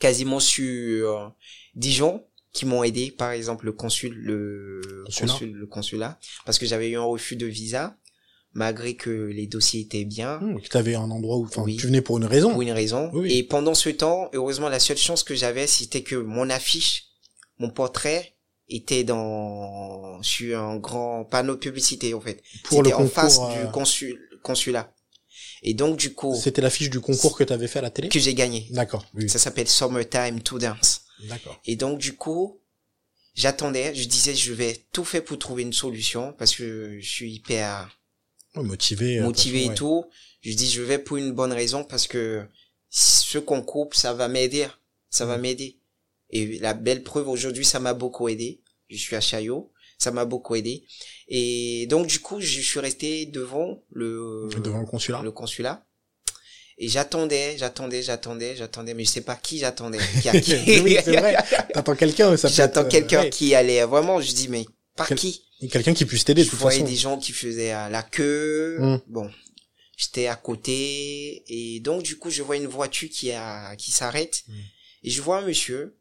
[0.00, 1.34] quasiment sur
[1.80, 5.26] gens qui m'ont aidé, par exemple le consul, le Consulat.
[5.32, 7.98] consul, le consulat, parce que j'avais eu un refus de visa,
[8.54, 11.76] malgré que les dossiers étaient bien, Hmm, Que t'avais un endroit où, enfin, Oui.
[11.76, 12.50] tu venais pour une raison.
[12.52, 13.10] pour une raison.
[13.12, 13.30] Oui.
[13.36, 17.08] Et pendant ce temps, heureusement, la seule chance que j'avais, c'était que mon affiche,
[17.58, 18.34] mon portrait,
[18.68, 22.42] était dans sur un grand panneau de publicité en fait.
[22.64, 24.92] Pour le C'était en face concours, euh, du consul, consulat.
[25.62, 28.18] Et donc du coup, C'était l'affiche du concours que t'avais fait à la télé que
[28.18, 28.66] j'ai gagné.
[28.70, 29.28] D'accord, oui.
[29.28, 31.02] Ça s'appelle Summertime to Dance.
[31.28, 31.60] D'accord.
[31.64, 32.60] Et donc du coup,
[33.34, 37.32] j'attendais, je disais je vais tout faire pour trouver une solution parce que je suis
[37.34, 37.90] hyper
[38.54, 39.18] Ouais, motivé.
[39.18, 40.04] euh, motivé et tout.
[40.42, 42.46] Je dis je vais pour une bonne raison parce que
[42.90, 44.66] ce concours ça va m'aider,
[45.10, 45.40] ça va Mm.
[45.40, 45.78] m'aider.
[46.30, 48.60] Et la belle preuve aujourd'hui, ça m'a beaucoup aidé.
[48.90, 50.84] Je suis à Chaillot, ça m'a beaucoup aidé.
[51.28, 54.48] Et donc du coup, je suis resté devant le.
[54.62, 55.20] Devant le consulat.
[55.22, 55.84] le consulat.
[56.78, 59.98] Et j'attendais, j'attendais, j'attendais, j'attendais, mais je sais pas qui j'attendais.
[60.22, 60.54] Qui a qui.
[60.80, 61.36] oui, c'est vrai.
[61.72, 63.30] T'attends quelqu'un, ça J'attends être, euh, quelqu'un ouais.
[63.30, 65.42] qui allait vraiment, je dis, mais par Quel- qui?
[65.72, 66.90] Quelqu'un qui puisse t'aider de Je toute voyais façon.
[66.92, 68.76] des gens qui faisaient euh, la queue.
[68.78, 69.00] Mm.
[69.06, 69.30] Bon,
[69.96, 74.42] j'étais à côté et donc du coup je vois une voiture qui a qui s'arrête
[74.46, 74.52] Mm.
[75.04, 75.96] et je vois un monsieur.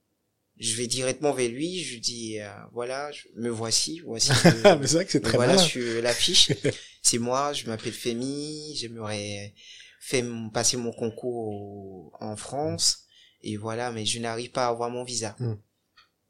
[0.57, 1.83] Je vais directement vers lui.
[1.83, 4.31] Je lui dis euh, voilà, je, me voici, voici.
[4.63, 5.65] Ah, mais c'est vrai que c'est très voilà malin.
[5.67, 6.51] sur l'affiche.
[7.01, 9.53] C'est moi, je m'appelle Femi, j'aimerais
[9.99, 13.03] faire passer mon concours au- en France.
[13.43, 15.35] Et voilà, mais je n'arrive pas à avoir mon visa.
[15.39, 15.53] Mm.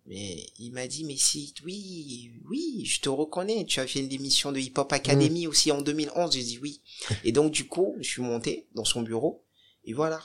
[0.07, 3.65] Mais il m'a dit, mais si, oui, oui, je te reconnais.
[3.65, 6.33] Tu as fait une émission de Hip Hop Academy aussi en 2011.
[6.33, 6.81] J'ai dit oui.
[7.23, 9.45] Et donc, du coup, je suis monté dans son bureau.
[9.85, 10.19] Et voilà.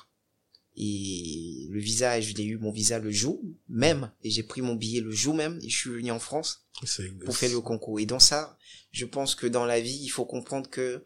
[0.76, 4.10] Et le visa, je l'ai eu mon visa le jour même.
[4.22, 5.58] Et j'ai pris mon billet le jour même.
[5.62, 6.64] Et je suis venu en France
[7.24, 8.00] pour faire le concours.
[8.00, 8.56] Et dans ça,
[8.92, 11.04] je pense que dans la vie, il faut comprendre que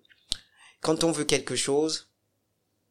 [0.81, 2.09] quand on veut quelque chose,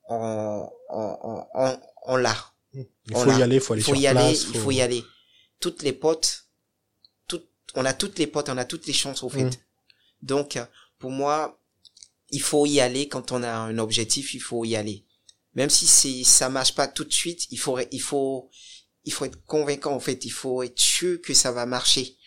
[0.09, 2.35] on, on, on, on, on l'a.
[2.73, 4.81] Il faut y aller, il faut aller Il faut sur y aller, il faut y
[4.81, 5.03] aller.
[5.59, 6.47] Toutes les potes,
[7.27, 9.45] toutes, on a toutes les potes, on a toutes les chances au fait.
[9.45, 9.51] Mm.
[10.23, 10.59] Donc,
[10.97, 11.59] pour moi,
[12.31, 15.05] il faut y aller quand on a un objectif, il faut y aller.
[15.55, 18.49] Même si c'est, ça marche pas tout de suite, il faut, il faut,
[19.05, 22.17] il faut être convaincant en fait, il faut être sûr que ça va marcher.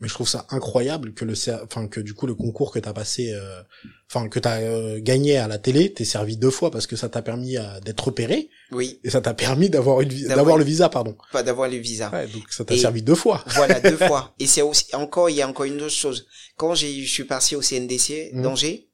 [0.00, 2.92] Mais je trouve ça incroyable que le, enfin que du coup le concours que t'as
[2.92, 3.62] passé, euh,
[4.10, 7.08] enfin que t'as euh, gagné à la télé, t'es servi deux fois parce que ça
[7.08, 10.88] t'a permis euh, d'être repéré Oui, et ça t'a permis d'avoir une D'avoir- le visa,
[10.88, 11.16] pardon.
[11.30, 12.10] pas d'avoir le visa.
[12.10, 13.44] Ouais, donc ça t'a servi deux fois.
[13.46, 14.34] Voilà, deux fois.
[14.40, 16.26] Et c'est aussi, encore, il y a encore une autre chose.
[16.56, 18.42] Quand j'ai, je suis parti au CNDC Mhm.
[18.42, 18.88] d'Angers,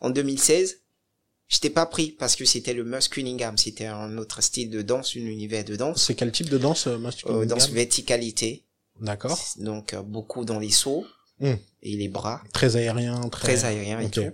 [0.00, 0.78] en 2016,
[1.48, 3.56] j'étais pas pris parce que c'était le Mus Cunningham.
[3.56, 6.04] C'était un autre style de danse, un univers de danse.
[6.04, 8.64] C'est quel type de danse, euh, Euh, Cunningham danse verticalité.
[9.00, 9.38] D'accord.
[9.58, 11.06] Donc, euh, beaucoup dans les sauts
[11.40, 11.58] Mhm.
[11.82, 12.42] et les bras.
[12.54, 14.24] Très aérien, très, Très aérien et tout.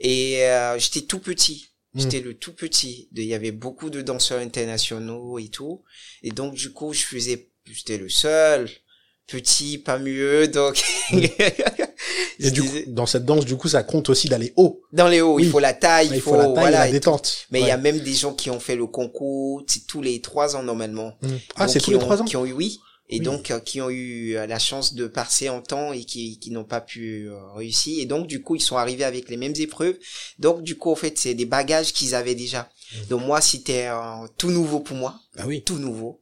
[0.00, 1.70] Et euh, j'étais tout petit.
[1.94, 2.00] Mhm.
[2.02, 3.08] J'étais le tout petit.
[3.14, 5.82] Il y avait beaucoup de danseurs internationaux et tout.
[6.22, 8.68] Et donc, du coup, je faisais, j'étais le seul,
[9.26, 10.80] petit, pas mieux, donc.
[12.40, 14.80] Et du coup, dans cette danse, du coup, ça compte aussi d'aller haut.
[14.92, 15.44] dans les hauts, Oui.
[15.44, 16.84] il faut la taille, il faut, la taille voilà.
[16.84, 17.46] et la détente.
[17.50, 20.20] Mais il y a même des gens qui ont fait le concours, c'est tous les
[20.20, 21.12] trois ans normalement.
[21.22, 21.28] Mm.
[21.56, 22.24] Ah, c'est tous les trois ans.
[22.24, 22.78] Qui ont eu oui.
[23.10, 23.24] Et Oui.
[23.24, 26.50] donc euh, qui ont eu euh, la chance de passer en temps et qui, qui
[26.50, 28.02] n'ont pas pu euh, réussir.
[28.02, 29.96] Et donc du coup ils sont arrivés avec les mêmes épreuves.
[30.38, 32.68] Donc du coup en fait c'est des bagages qu'ils avaient déjà.
[32.92, 33.08] Mm.
[33.08, 35.62] Donc moi c'était euh, tout nouveau pour moi, Ah oui.
[35.62, 36.20] tout nouveau.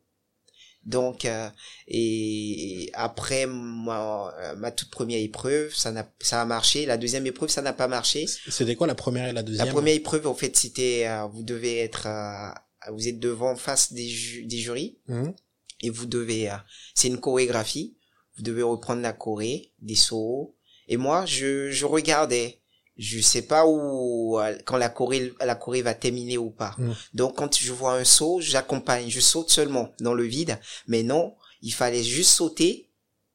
[0.87, 1.51] Donc euh,
[1.89, 6.87] et après ma, euh, ma toute première épreuve ça n'a ça a marché.
[6.87, 8.27] La deuxième épreuve ça n'a pas marché.
[8.49, 9.67] C'était quoi la première et la deuxième?
[9.67, 13.93] La première épreuve, en fait, c'était, euh, vous devez être, euh, vous êtes devant face
[13.93, 15.35] des, ju- des jurys Mhm.
[15.83, 16.57] et vous devez, euh,
[16.95, 17.97] c'est une chorégraphie.
[18.37, 20.55] Vous devez reprendre la choré, des sauts.
[20.89, 22.61] Et moi, je, je regardais.
[22.99, 26.75] Je sais pas où, euh, quand la choré, la choré va terminer ou pas.
[26.79, 26.93] Mm.
[27.15, 29.11] Donc, quand je vois un saut, j'accompagne.
[29.11, 30.59] Je saute seulement dans le vide.
[30.89, 32.89] Mais non, il fallait juste sauter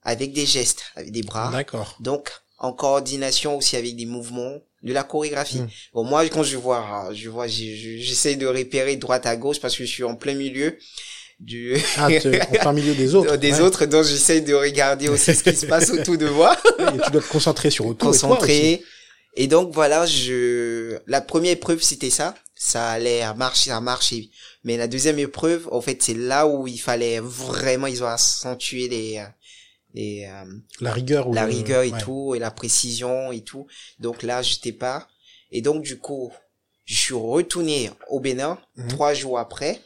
[0.03, 1.51] avec des gestes, avec des bras.
[1.51, 1.95] D'accord.
[1.99, 5.59] Donc, en coordination aussi avec des mouvements de la chorégraphie.
[5.59, 5.69] Mm.
[5.93, 9.85] Bon, moi, quand je vois, je vois, j'essaie de repérer droite à gauche parce que
[9.85, 10.75] je suis en plein milieu
[11.39, 12.07] du, Ah,
[12.49, 13.35] en plein milieu des autres.
[13.35, 13.61] des ouais.
[13.61, 17.11] autres, donc j'essaie de regarder aussi ce qui se passe autour de moi, Et tu
[17.11, 18.81] dois te concentrer sur autour et toi aussi.
[19.35, 22.35] Et donc, voilà, je, la première épreuve, c'était ça.
[22.55, 24.29] Ça allait marcher, ça a marché.
[24.63, 28.87] Mais la deuxième épreuve, en fait, c'est là où il fallait vraiment, ils ont accentué
[28.87, 29.23] les,
[29.93, 30.45] les, euh,
[30.79, 31.99] La rigueur ou la le- rigueur et ouais.
[32.01, 33.67] tout et la précision et tout
[33.99, 35.09] donc là j'étais pas
[35.51, 36.31] et donc du coup
[36.85, 38.87] je suis retourné au Bénin Mhm.
[38.87, 39.81] trois jours après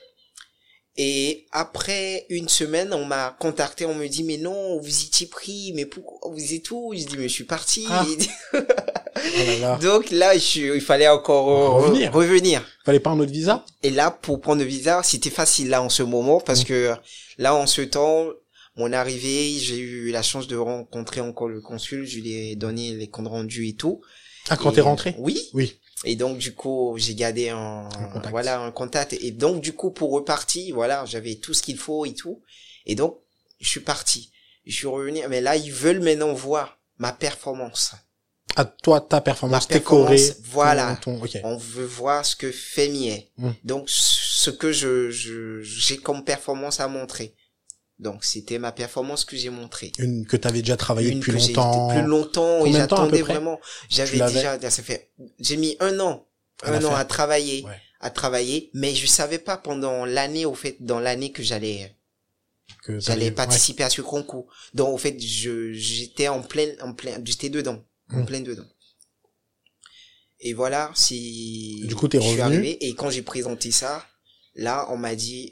[0.95, 5.73] et après une semaine on m'a contacté on me dit mais non vous étiez pris
[5.73, 8.05] mais pourquoi vous êtes où je dis mais je suis parti Ah.
[9.17, 9.77] Oh là là.
[9.81, 12.11] donc là je il fallait encore euh, Revenir.
[12.13, 15.81] revenir Fallait pas un autre visa et là, pour prendre le visa, c'était facile là
[15.81, 16.65] en ce moment parce Mm.
[16.65, 16.91] que
[17.37, 18.27] là en ce temps,
[18.75, 22.93] mon arrivée, j'ai eu la chance de rencontrer encore le consul, je lui ai donné
[22.93, 24.01] les comptes rendus et tout.
[24.49, 25.15] Ah, quand t'es rentré?
[25.17, 25.39] Oui.
[25.53, 25.79] Oui.
[26.03, 28.29] Et donc du coup, j'ai gardé un, Un contact.
[28.31, 29.13] voilà un contact.
[29.13, 32.41] Et donc du coup, pour repartir, voilà, j'avais tout ce qu'il faut et tout.
[32.85, 33.17] Et donc,
[33.59, 34.29] je suis parti.
[34.67, 35.21] Je suis revenu.
[35.29, 37.93] Mais là, ils veulent maintenant voir ma performance.
[38.57, 40.95] Ah, toi, ta performance, performance, voilà.
[41.01, 41.37] Ton, ton- ok.
[41.43, 43.29] On veut voir ce que Femi est.
[43.37, 43.49] Mm.
[43.65, 45.09] Donc, ce que je,
[45.61, 47.35] j'ai comme performance à montrer.
[47.99, 49.91] Donc, c'était ma performance que j'ai montrée.
[49.99, 51.87] Une que t'avais déjà travaillé Une depuis que longtemps.
[51.89, 53.59] depuis longtemps et à j'attendais vraiment.
[53.89, 56.25] Tu J'avais déjà, ça fait, j'ai mis un an,
[56.63, 56.97] À un an faire.
[56.97, 57.77] à travailler, Ouais.
[58.01, 61.95] à travailler, mais je savais pas pendant l'année, au fait, dans l'année que j'allais,
[62.83, 64.47] Que j'allais participer à ce concours.
[64.73, 67.81] Donc, au fait, je, j'étais en plein, en plein, j'étais dedans,
[68.11, 68.25] en Mm.
[68.25, 68.67] plein dedans.
[70.39, 74.05] Et voilà, si Du coup, t'es je suis arrivé et quand j'ai présenté ça,
[74.53, 75.51] là, on m'a dit,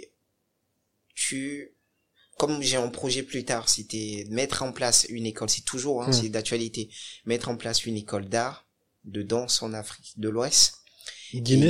[1.16, 1.72] tu,
[2.38, 6.10] comme j'ai un projet plus tard, c'était mettre en place une école, c'est toujours, hein,
[6.10, 6.14] Mm.
[6.14, 6.90] c'est d'actualité,
[7.26, 8.68] mettre en place une école d'art,
[9.06, 10.76] de danse en Afrique de l'Ouest,
[11.34, 11.70] Guinée,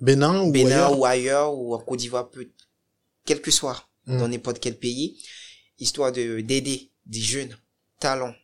[0.00, 2.50] Bénin ou Bénin ailleurs ou ailleurs, ou en Côte d'Ivoire, peu-
[3.24, 4.18] quel que soit, Mm.
[4.18, 5.22] dans n'importe quel pays,
[5.78, 7.56] histoire de d'aider des jeunes
[8.00, 8.34] talents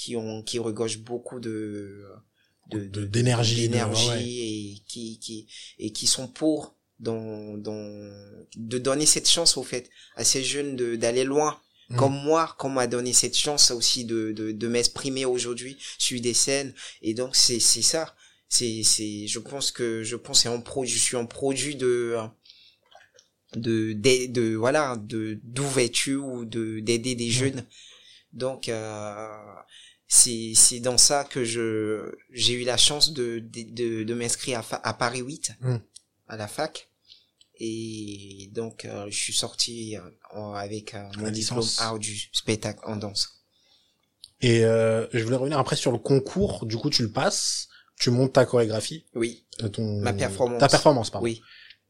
[0.00, 2.06] qui ont qui regorgent beaucoup de
[2.70, 5.46] de d'énergie, ouais, et qui qui
[5.78, 7.84] et qui sont pour dans dans
[8.56, 11.60] de donner cette chance au fait à ces jeunes de d'aller loin.
[11.90, 11.96] Mm.
[11.96, 16.34] comme moi qu'on m'a donné cette chance aussi de de, de m'exprimer aujourd'hui sur des
[16.34, 16.72] scènes.
[17.02, 18.14] Et donc c'est c'est ça.
[18.48, 22.16] C'est c'est je pense que je pense c'est un pro je suis un produit de
[23.54, 27.66] de de, de voilà de d'ouverture ou de d'aider des jeunes.
[28.32, 29.36] Donc euh,
[30.12, 34.58] c'est c'est dans ça que je j'ai eu la chance de de de, de m'inscrire
[34.72, 35.76] à, à Paris 8 Mm.
[36.26, 36.88] à la fac
[37.62, 40.00] et donc euh, je suis sorti euh,
[40.34, 43.40] en- avec euh, mon diplôme art du spectacle en danse
[44.40, 46.64] Et euh, je voulais revenir après sur le concours.
[46.66, 47.68] Du coup, tu le passes,
[48.00, 50.58] tu montes ta chorégraphie, oui euh, ton Ma performance.
[50.60, 51.24] ta performance, pardon.
[51.26, 51.40] oui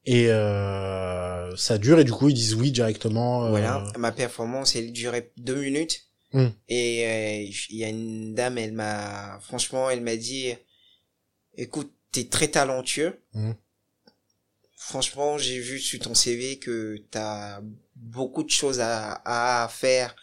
[0.04, 3.48] Et euh, ça dure et du coup ils disent oui directement.
[3.48, 5.96] Voilà, ma performance, elle durait deux minutes.
[6.32, 6.48] Hmm.
[6.68, 10.54] Et euh, il y a une dame, elle m'a, franchement, elle m'a dit,
[11.54, 13.20] écoute, t'es très talentueux.
[13.32, 13.52] Hmm.
[14.76, 17.60] Franchement, j'ai vu sur ton CV que t'as
[17.94, 20.16] beaucoup de choses à, à faire,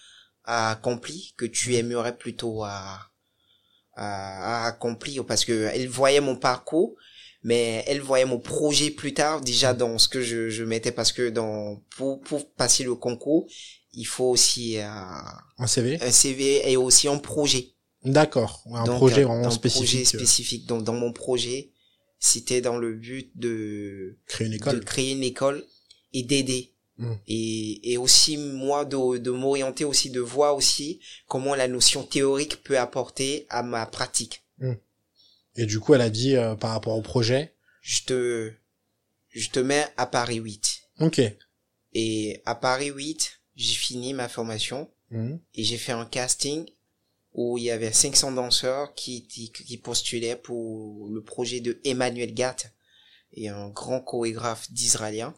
[0.44, 3.12] à accomplir, que tu aimerais plutôt à,
[3.96, 6.96] à, à accomplir parce que elle voyait mon parcours
[7.44, 11.12] mais elle voyait mon projet plus tard déjà dans ce que je, je mettais parce
[11.12, 13.48] que dans pour pour passer le concours
[13.94, 14.88] il faut aussi euh,
[15.58, 15.98] Un CV.
[16.02, 17.74] un CV et aussi un projet
[18.04, 18.64] D'accord.
[18.74, 19.88] Un Donc, projet euh, vraiment un spécifique.
[19.88, 21.72] projet euh, spécifique donc dans mon projet
[22.20, 24.86] c'était dans le but de Créer une de école.
[24.86, 25.66] créer une école
[26.14, 27.14] et d'aider Mm.
[27.28, 32.64] et, et aussi moi de, de m'orienter aussi de voir aussi comment la notion théorique
[32.64, 34.42] peut apporter à ma pratique
[35.56, 37.54] Et du coup, elle a dit euh, par rapport au projet?
[37.84, 38.52] je te
[39.30, 41.22] je te mets à Paris 8 Ok.
[41.94, 45.40] et à Paris 8 j'ai fini ma formation Mhm.
[45.56, 46.66] et j'ai fait un casting
[47.34, 52.34] où il y avait 500 danseurs qui, qui, qui postulaient pour le projet de Emmanuel
[52.34, 52.74] Gatt
[53.34, 55.34] et un grand chorégraphe d'israélien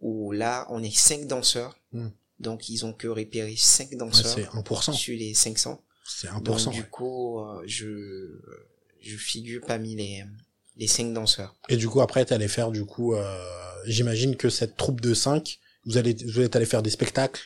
[0.00, 2.08] où là on est cinq danseurs Mm.
[2.40, 4.92] donc ils ont que repéré cinq Ouais, danseurs c'est 1%.
[4.92, 6.70] sur les 500 C'est donc 1%.
[6.72, 6.86] du ouais.
[6.90, 8.38] coup euh, je
[9.00, 10.24] je figure parmi les
[10.76, 14.76] les cinq danseurs Et du coup, après, t'allais faire, du coup, euh, j'imagine que cette
[14.76, 17.42] troupe de 5, vous allez, vous êtes allé faire des spectacles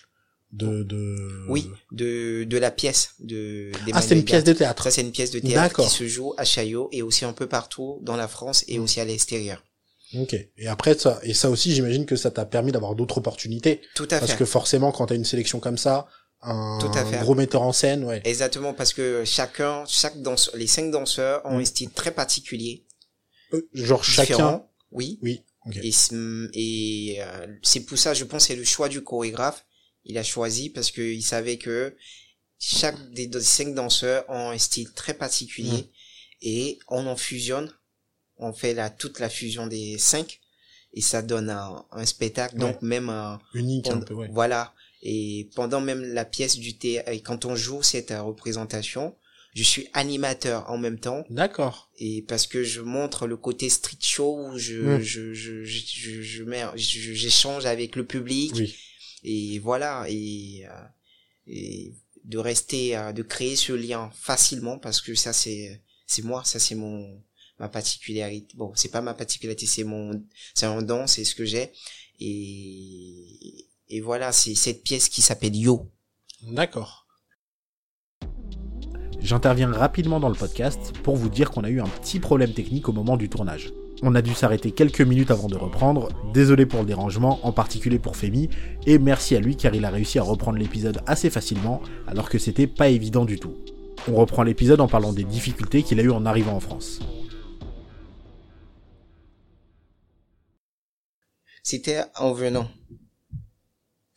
[0.52, 1.46] de, de...
[1.48, 4.82] oui de de la pièce de Ah, c'était une pièce de théâtre.
[4.84, 7.46] Ça, c'est une pièce de théâtre qui se joue à Chaillot et aussi un peu
[7.46, 8.82] partout dans la France et Mm.
[8.82, 9.62] aussi à l'extérieur.
[10.18, 10.34] Ok.
[10.58, 13.80] Et après, ça, et ça aussi, j'imagine que ça t'a permis d'avoir d'autres opportunités.
[13.94, 14.36] Tout à Parce fait.
[14.38, 16.06] que forcément, quand t'as une sélection comme ça,
[16.42, 17.18] un Tout à fait.
[17.20, 18.20] gros metteur en scène, ouais.
[18.24, 21.60] Exactement, parce que chacun, chaque danseur, les cinq danseurs ont Mm.
[21.60, 22.84] un style très particulier,
[23.54, 24.34] Euh, Genre chacun.
[24.34, 24.70] différent.
[24.90, 25.18] Oui.
[25.22, 25.42] Oui.
[25.70, 29.64] Et, euh, c'est pour ça, je pense, c'est le choix du chorégraphe.
[30.04, 31.96] Il a choisi parce que il savait que
[32.58, 35.90] chaque des cinq danseurs ont un style très particulier
[36.40, 37.72] et on en fusionne.
[38.38, 40.40] On fait la toute la fusion des cinq
[40.94, 42.56] et ça donne un, un spectacle.
[42.56, 44.28] Donc même un, Unique un peu, ouais.
[44.32, 44.74] Voilà.
[45.02, 49.16] Et pendant même la pièce du théâtre, et quand on joue cette euh, représentation,
[49.54, 51.24] je suis animateur en même temps.
[51.30, 51.90] D'accord.
[51.98, 55.00] Et parce que je montre le côté street show où je, Mm.
[55.02, 58.52] je, je, je, je, je mets, je- j'échange avec le public.
[58.56, 58.74] Oui.
[59.24, 60.04] Et voilà.
[60.08, 60.84] Et, euh,
[61.46, 66.42] et de rester, euh, de créer ce lien facilement parce que ça c'est, c'est moi,
[66.44, 67.22] ça c'est mon,
[67.58, 68.54] ma particularité.
[68.56, 71.72] Bon, c'est pas ma particularité, c'est mon, c'est un don, c'est ce que j'ai.
[72.20, 75.90] Et, et voilà, c'est cette pièce qui s'appelle Yo.
[76.42, 77.01] D'accord.
[79.22, 82.88] J'interviens rapidement dans le podcast pour vous dire qu'on a eu un petit problème technique
[82.88, 83.72] au moment du tournage.
[84.02, 88.00] On a dû s'arrêter quelques minutes avant de reprendre, désolé pour le dérangement, en particulier
[88.00, 88.50] pour Femi,
[88.84, 92.38] et merci à lui car il a réussi à reprendre l'épisode assez facilement, alors que
[92.38, 93.54] c'était pas évident du tout.
[94.08, 96.98] On reprend l'épisode en parlant des difficultés qu'il a eu en arrivant en France.
[101.62, 102.68] C'était en venant.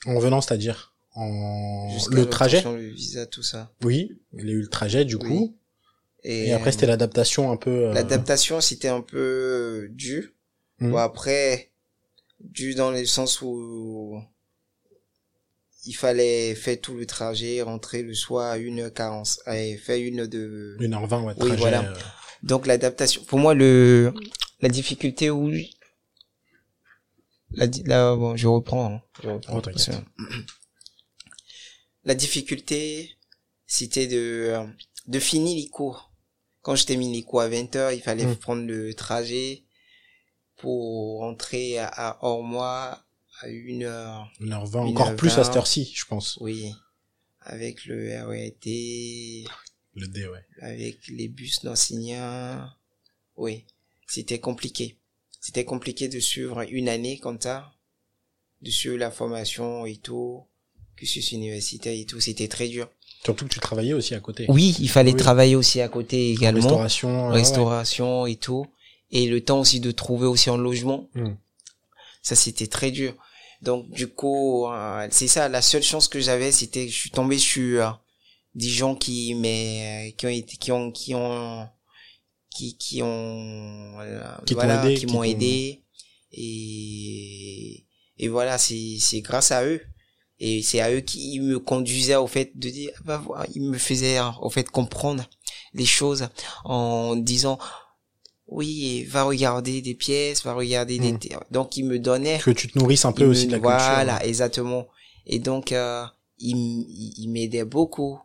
[0.08, 0.95] En venant, c'est-à-dire?
[1.16, 1.90] En...
[2.12, 3.74] Le trajet l'obtention, Le visa, tout ça.
[3.84, 5.28] Oui, il a eu le trajet du Oui.
[5.28, 5.58] coup,
[6.24, 7.88] Et, et après c'était l'adaptation un peu...
[7.90, 10.24] euh, L'adaptation, c'était un peu dur.
[10.80, 10.92] Mhm.
[10.92, 11.72] Bon, après,
[12.42, 14.20] dur dans le sens où
[15.86, 20.76] il fallait faire tout le trajet, rentrer le soir à 1h40, et faire une de...
[20.80, 21.84] 1h20, ouais, Oui, trajet, voilà.
[21.92, 21.96] euh,
[22.44, 24.14] Donc l'adaptation, pour moi, le
[24.62, 25.52] la difficulté où...
[27.52, 28.96] La, là, bon, je reprends.
[28.96, 29.02] hein.
[29.24, 29.62] Je reprends Oh,
[32.06, 33.12] la difficulté,
[33.66, 34.56] c'était de,
[35.08, 36.12] de finir les cours.
[36.62, 38.36] Quand j'étais mis les cours à 20 heures, il fallait Mm.
[38.38, 39.64] prendre le trajet
[40.58, 43.04] pour rentrer à, à Ormois
[43.42, 44.32] à une heure.
[44.40, 46.38] 1h20, Une encore plus à cette heure-ci, je pense.
[46.42, 46.72] Oui.
[47.42, 48.56] Avec le RET,
[49.94, 50.46] Le D, ouais.
[50.62, 52.74] avec les bus nanciniens.
[53.36, 53.66] Oui.
[54.08, 54.98] C'était compliqué.
[55.42, 57.72] C'était compliqué de suivre une année comme ça.
[58.62, 60.48] De suivre la formation et tout.
[60.96, 62.20] Cursus universitaire et tout.
[62.20, 62.90] C'était très dur.
[63.24, 64.46] Surtout que tu travaillais aussi à côté.
[64.50, 65.18] Oui, il fallait Oui.
[65.18, 66.62] travailler aussi à côté également.
[66.62, 67.10] Restauration.
[67.10, 67.36] euh, ouais.
[67.40, 68.66] Restauration et tout.
[69.12, 71.10] Et le temps aussi de trouver aussi un logement.
[71.16, 71.30] Mm.
[72.22, 73.16] Ça, c'était très dur.
[73.62, 77.10] Donc, du coup, euh, c'est ça, la seule chance que j'avais, c'était que je suis
[77.12, 77.92] tombé sur euh,
[78.54, 81.68] des gens qui, mais, qui ont été, qui ont, qui ont,
[82.52, 83.98] qui, qui ont,
[84.46, 85.82] Qui aidé, m'ont t'ont- aidé.
[86.32, 87.84] Et,
[88.20, 89.82] et voilà, c'est, c'est grâce à eux.
[90.40, 93.62] Et c'est à eux qui me conduisaient au fait de dire, ah bah, voilà, ils
[93.62, 95.24] me faisaient, au fait, comprendre
[95.74, 96.28] les choses
[96.66, 97.58] en disant,
[98.48, 101.18] oui, va regarder des pièces, va regarder Mm.
[101.18, 103.60] des, donc ils me donnaient Que tu te nourrisses un peu aussi me- de la
[103.60, 103.72] culture.
[103.72, 104.88] Voilà, exactement.
[105.26, 106.06] Et donc, euh,
[106.38, 106.86] il, m-
[107.18, 108.20] il m'aidait beaucoup.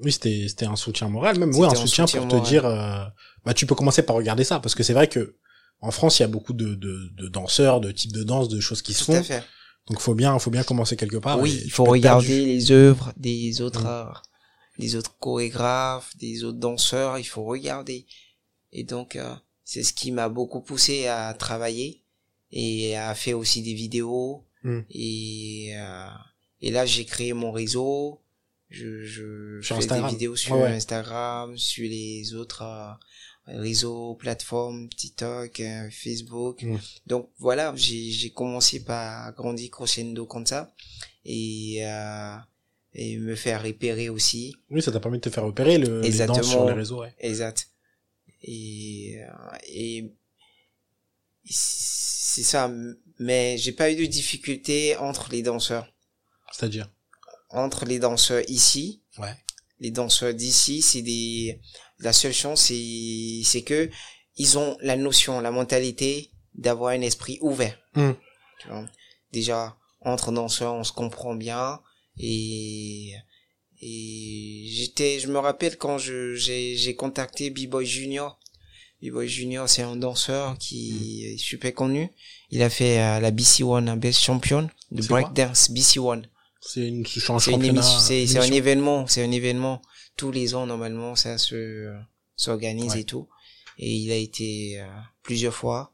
[0.00, 2.66] Oui, c'était c'était un soutien moral, même ouais, un un soutien, soutien pour te dire,
[2.66, 3.04] euh,
[3.44, 5.36] bah tu peux commencer par regarder ça, parce que c'est vrai que
[5.80, 8.58] en France, il y a beaucoup de, de, de danseurs, de types de danse, de
[8.58, 9.22] choses qui se Tout à font.
[9.22, 9.44] fait.
[9.88, 11.38] Donc faut bien, faut bien commencer quelque part.
[11.40, 13.86] oui, il faut regarder les œuvres des autres, Mm.
[13.86, 14.12] euh,
[14.78, 17.18] des autres chorégraphes, des autres danseurs.
[17.18, 18.06] Il faut regarder.
[18.72, 22.02] Et donc, euh, c'est ce qui m'a beaucoup poussé à travailler
[22.50, 24.44] et à faire aussi des vidéos.
[24.62, 24.80] Mm.
[24.90, 26.06] Et, euh,
[26.62, 28.20] et là, j'ai créé mon réseau.
[28.70, 30.06] Je, je fais Instagram.
[30.08, 30.68] des vidéos sur Ouais, ouais.
[30.72, 32.64] Instagram, sur les autres
[33.46, 36.64] réseaux, plateformes, TikTok, euh, Facebook.
[37.06, 40.72] Donc voilà, j'ai j'ai commencé par grandir crescendo comme ça
[41.24, 42.36] et euh,
[42.94, 44.54] et me faire repérer aussi.
[44.70, 46.38] Oui, ça t'a permis de te faire repérer le, les Exactement.
[46.38, 47.00] danses sur les réseaux.
[47.00, 47.14] Ouais.
[47.18, 47.68] Exact.
[48.42, 50.12] Et euh, et
[51.44, 52.70] c'est ça.
[53.18, 55.86] Mais j'ai pas eu de difficulté entre les danseurs,
[56.52, 56.90] C'est-à-dire?
[57.50, 59.02] entre les danseurs ici.
[59.18, 59.34] Ouais.
[59.80, 61.60] Les danseurs d'ici, c'est des
[61.98, 63.90] la seule chance, c'est c'est que
[64.36, 67.78] ils ont la notion, la mentalité d'avoir un esprit ouvert.
[67.94, 68.12] Mm.
[68.60, 68.84] Tu vois?
[69.32, 71.80] Déjà, entre danseurs, on se comprend bien.
[72.18, 73.12] Et,
[73.80, 78.38] et j'étais, je me rappelle quand je, j'ai, j'ai contacté B-Boy Junior.
[79.02, 82.10] B-Boy Junior, c'est un danseur qui est super connu.
[82.50, 86.28] Il a fait euh, la BC One, un best champion de breakdance, BC One.
[86.66, 87.82] C'est une c'est un championnat.
[87.82, 89.82] c'est, événement, c'est un événement.
[90.16, 91.92] Tous les ans, normalement, ça se,
[92.36, 93.00] s'organise Ouais.
[93.00, 93.28] et tout.
[93.78, 94.86] Et il a été euh,
[95.22, 95.92] plusieurs fois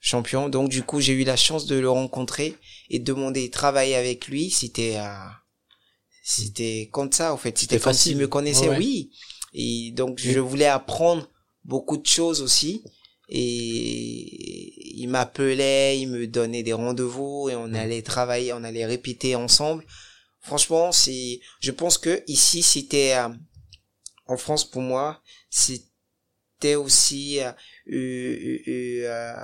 [0.00, 0.48] champion.
[0.48, 2.56] Donc, du coup, j'ai eu la chance de le rencontrer
[2.90, 4.50] et de demander de travailler avec lui.
[4.50, 5.28] C'était, euh,
[6.22, 7.56] c'était comme ça, en fait.
[7.58, 8.12] C'était comme facile.
[8.12, 9.10] s'il me connaissait, Ouais, oui.
[9.54, 11.28] Et donc, je voulais apprendre
[11.64, 12.82] beaucoup de choses aussi.
[13.28, 19.34] Et il m'appelait, il me donnait des rendez-vous et on allait travailler, on allait répéter
[19.34, 19.84] ensemble.
[20.40, 23.28] Franchement, c'est, je pense que ici, c'était, euh,
[24.26, 27.52] en France pour moi, c'était aussi euh,
[27.92, 29.34] euh,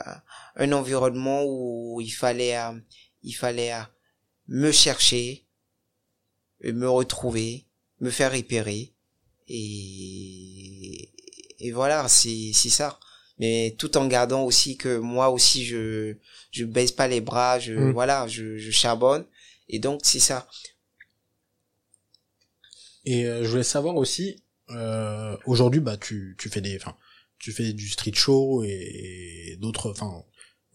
[0.56, 2.78] un environnement où il fallait, euh,
[3.22, 3.82] il fallait euh,
[4.46, 5.44] me chercher,
[6.62, 7.66] me retrouver,
[8.00, 8.94] me faire repérer
[9.48, 11.10] et,
[11.58, 13.00] et voilà, c'est, c'est ça.
[13.42, 16.14] Mais tout en gardant aussi que moi aussi je,
[16.52, 17.90] je baisse pas les bras, je, Mm.
[17.92, 19.24] voilà, je, je charbonne.
[19.68, 20.46] Et donc, c'est ça.
[23.04, 26.94] Et euh, je voulais savoir aussi, euh, aujourd'hui, bah, tu, tu fais des, enfin,
[27.38, 28.68] tu fais du street show et,
[29.52, 30.22] et d'autres, enfin,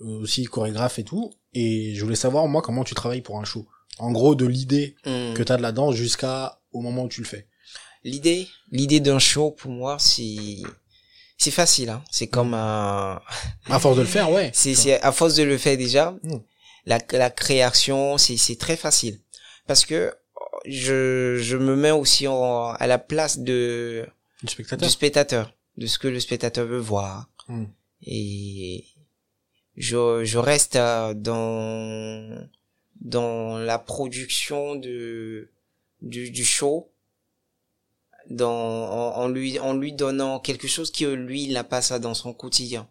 [0.01, 1.31] euh, aussi chorégraphe et tout.
[1.53, 3.65] Et je voulais savoir, moi, comment tu travailles pour un show.
[3.99, 5.33] En gros, de l'idée Mm.
[5.35, 7.47] que t'as de la danse jusqu'à au moment où tu le fais.
[8.03, 10.61] L'idée, l'idée d'un show pour moi, c'est,
[11.37, 12.03] c'est facile, hein.
[12.11, 13.21] C'est comme un,
[13.69, 14.51] À force de le faire, ouais.
[14.53, 16.37] c'est, c'est à force de le faire déjà, Mm.
[16.85, 19.19] la, la création, c'est, c'est très facile.
[19.67, 20.13] Parce que
[20.65, 24.07] je, je me mets aussi en, à la place de,
[24.43, 24.87] Du spectateur.
[24.87, 27.29] du spectateur, de ce que le spectateur veut voir.
[27.47, 27.65] Mm.
[28.03, 28.85] Et
[29.75, 32.47] je, je reste euh, dans,
[33.01, 35.49] dans la production de,
[36.01, 36.89] du, du show,
[38.29, 41.99] dans, en, en lui, en lui donnant quelque chose que lui, il n'a pas ça
[41.99, 42.87] dans son quotidien.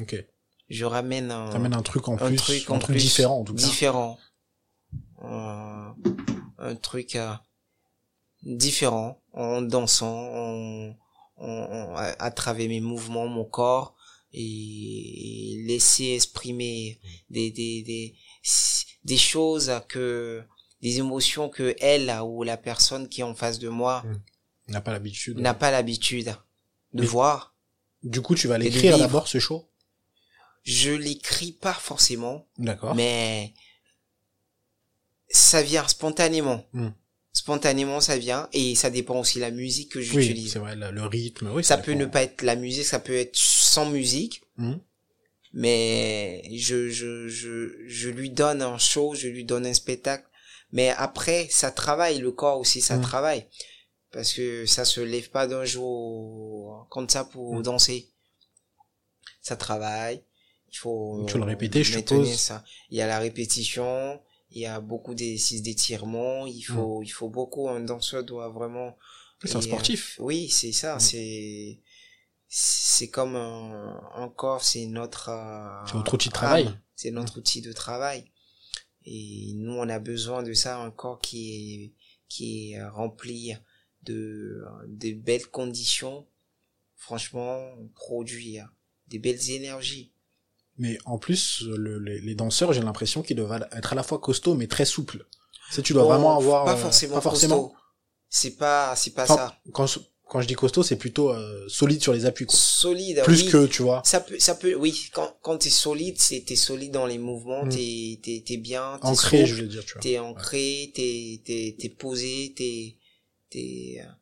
[0.00, 0.24] Ok.
[0.70, 3.54] Je ramène un, un truc en un plus, truc un truc plus différent, en tout
[3.54, 3.62] cas.
[3.62, 4.18] différent.
[5.22, 5.88] Euh,
[6.58, 7.32] un truc euh,
[8.42, 10.94] différent en dansant, en,
[11.36, 13.94] en- à, à travers mes mouvements, mon corps
[14.32, 16.98] et laisser exprimer
[17.30, 18.14] des des des
[19.04, 20.42] des choses que
[20.82, 24.16] des émotions que elle ou la personne qui est en face de moi Mm.
[24.68, 25.38] N'a pas l'habitude.
[25.38, 26.34] n'a pas l'habitude
[26.92, 27.54] de Mais- voir.
[28.02, 29.68] Du coup, tu vas l'écrire d'abord ce show?
[30.62, 32.94] Je l'écris pas forcément, D'accord.
[32.94, 33.52] mais
[35.28, 36.64] ça vient spontanément.
[36.72, 36.88] Mm.
[37.32, 40.52] Spontanément, ça vient et ça dépend aussi de la musique que Oui, j'utilise.
[40.52, 41.50] c'est vrai, le, rythme.
[41.52, 42.00] Oui, ça peut dépend.
[42.04, 44.74] ne pas être la musique, ça peut être sans musique, Mm.
[45.52, 50.26] mais je, je, je, je lui donne un show, je lui donne un spectacle.
[50.72, 53.02] Mais après, ça travaille, le corps aussi, ça Mm.
[53.02, 53.46] travaille.
[54.14, 57.62] Parce que ça se lève pas d'un jour comme ça pour Mm.
[57.62, 58.08] danser.
[59.42, 60.22] Ça travaille.
[60.72, 62.34] Il faut faut le répéter, je suppose.
[62.36, 62.64] ça.
[62.90, 67.28] Il y a la répétition, il y a beaucoup d'exercices d'étirement, il faut, il faut
[67.28, 68.96] beaucoup, un danseur doit vraiment
[69.44, 70.18] C'est un sportif.
[70.20, 70.96] euh, oui, c'est ça.
[70.96, 71.00] Mm.
[71.00, 71.80] C'est
[72.56, 76.70] c'est comme un, un corps, c'est notre euh, C'est notre outil de travail.
[76.94, 78.30] C'est notre outil de travail.
[79.06, 81.92] Et nous, on a besoin de ça, un corps qui est
[82.28, 83.54] qui est rempli
[84.04, 86.26] de de belles conditions.
[86.96, 88.58] Franchement, on produit
[89.08, 90.12] des belles énergies.
[90.78, 94.18] Mais en plus, le- les, les danseurs, j'ai l'impression qu'ils doivent être à la fois
[94.18, 95.24] costauds, mais très souples.
[95.68, 96.64] Tu sais, tu dois Bon, vraiment avoir...
[96.64, 97.72] pas euh, forcément pas forcément.
[98.28, 99.58] C'est pas c'est pas Enfin, ça.
[99.72, 99.86] Quand,
[100.26, 102.58] quand je dis costaud, c'est plutôt euh, solide sur les appuis, quoi.
[102.58, 103.22] Solide.
[103.24, 103.50] Plus oui.
[103.50, 106.90] que, tu vois, Ça peut, ça peut, oui, quand, quand t'es solide, c'est, t'es solide
[106.92, 107.68] dans les mouvements, Mm.
[107.68, 110.02] t'es, t'es, t'es bien, t'es ancré, souple, je veux dire, tu vois.
[110.02, 112.96] t'es ancré, t'es, t'es, t'es posé, t'es,
[113.54, 114.12] t'es, euh,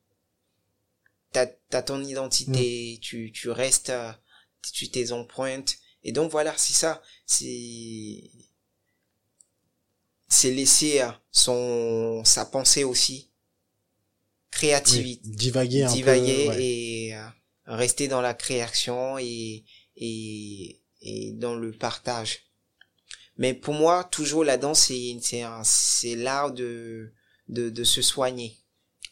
[1.32, 4.12] t'as, t'as ton identité, tu, tu restes, euh,
[4.72, 5.76] tu tes empreintes.
[6.04, 8.30] Et donc voilà, c'est ça, c'est,
[10.28, 13.30] c'est laisser euh, son, sa pensée aussi,
[14.50, 16.50] créativité, Oui, divaguer un divaguer peu.
[16.50, 16.62] ouais.
[16.64, 17.14] et
[17.66, 19.64] rester dans la création et,
[19.96, 22.40] et, et dans le partage.
[23.38, 27.12] Mais pour moi, toujours la danse, c'est, c'est, un- c'est l'art de,
[27.48, 28.58] de, de se soigner,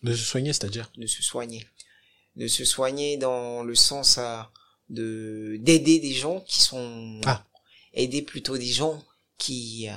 [0.02, 0.90] De se soigner, c'est-à-dire?
[0.96, 1.66] de se soigner,
[2.36, 4.40] de se soigner dans le sens euh,
[4.88, 7.44] de d'aider des gens qui sont Ah.
[7.92, 9.02] aider plutôt des gens
[9.38, 9.94] qui euh,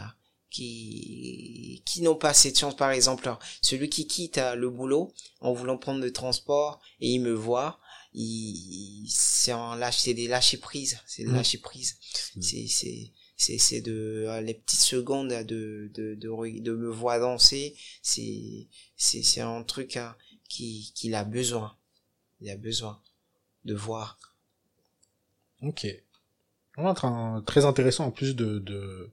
[0.50, 2.76] qui qui n'ont pas cette chance.
[2.76, 7.20] Par exemple celui qui quitte euh, le boulot en voulant prendre le transport et il
[7.22, 7.80] me voit
[8.14, 11.98] il, c'est un lâche c'est des lâcher prise c'est des lâcher prise
[12.40, 16.90] c'est c'est c'est c'est de euh, les petites secondes de de de, re- de me
[16.90, 20.16] voir danser c'est c'est c'est un truc hein,
[20.50, 21.76] qui qu'il a besoin
[22.42, 23.00] il a besoin
[23.66, 24.20] de voir
[25.62, 25.88] Ok.
[26.76, 29.10] Vraiment très- très intéressant en plus de, de,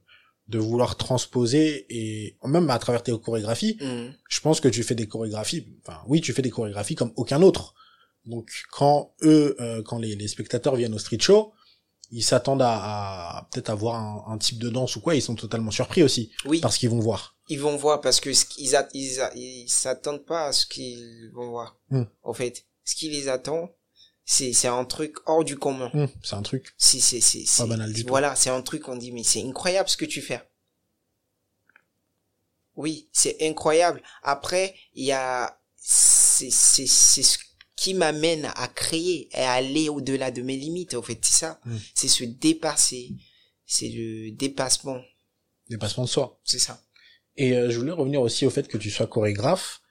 [0.49, 4.13] de vouloir transposer et même à travers tes chorégraphies, Mm.
[4.27, 7.41] je pense que tu fais des chorégraphies, enfin oui, tu fais des chorégraphies comme aucun
[7.41, 7.73] autre.
[8.25, 11.53] Donc quand eux, euh, quand les, les spectateurs viennent au street show,
[12.11, 15.35] ils s'attendent à, à peut-être avoir un, un type de danse ou quoi, ils sont
[15.35, 17.35] totalement surpris aussi oui parce qu'ils vont voir.
[17.49, 21.77] ils vont voir parce que ce qu'ils ils, s'attendent pas à ce qu'ils vont voir.
[21.89, 22.03] Hmm.
[22.23, 23.69] En fait, ce qui les attend,
[24.25, 25.89] c'est c'est un truc hors du commun.
[25.93, 26.73] Hum, c'est un truc.
[26.77, 28.09] C'est c'est c'est c'est- banal du tout.
[28.09, 30.41] voilà, c'est un truc on dit mais c'est incroyable ce que tu fais.
[32.75, 34.01] Oui, c'est incroyable.
[34.23, 37.37] Après, il y a c'est c'est c'est ce
[37.81, 40.93] qui m'amène à créer et à aller au-delà de mes limites.
[40.93, 41.59] En fait, c'est ça.
[41.65, 41.77] Hmm.
[41.95, 43.15] C'est se dépasser.
[43.65, 45.01] C'est le dépassement.
[45.67, 46.39] Dépassement de soi.
[46.43, 46.79] C'est ça.
[47.37, 49.81] Et euh, je voulais revenir aussi au fait que tu sois chorégraphe.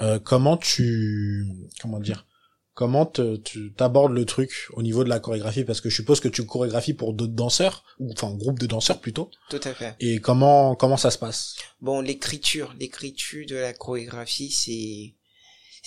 [0.00, 1.46] Euh, comment tu,
[1.80, 2.26] comment dire,
[2.74, 5.62] comment te- tu t'abordes le truc au niveau de la chorégraphie?
[5.62, 9.00] Parce que je suppose que tu chorégraphies pour d'autres danseurs, ou enfin groupe de danseurs
[9.00, 9.30] plutôt.
[9.48, 9.94] Tout à fait.
[10.00, 11.54] Et comment comment ça se passe?
[11.80, 15.14] Bon, l'écriture, l'écriture de la chorégraphie, c'est,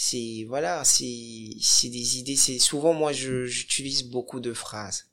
[0.03, 5.05] c'est, voilà, c'est, c'est des idées, c'est, souvent, moi, je, j'utilise beaucoup de phrases.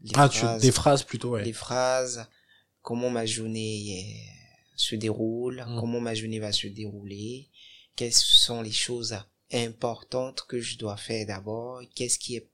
[0.00, 1.44] Les Ah, tu, des phrases plutôt, ouais.
[1.44, 2.26] les phrases,
[2.82, 5.78] comment ma journée euh, se déroule, Mm.
[5.80, 7.48] comment ma journée va se dérouler,
[7.94, 9.16] quelles sont les choses
[9.52, 12.48] importantes que je dois faire d'abord, qu'est-ce qui est,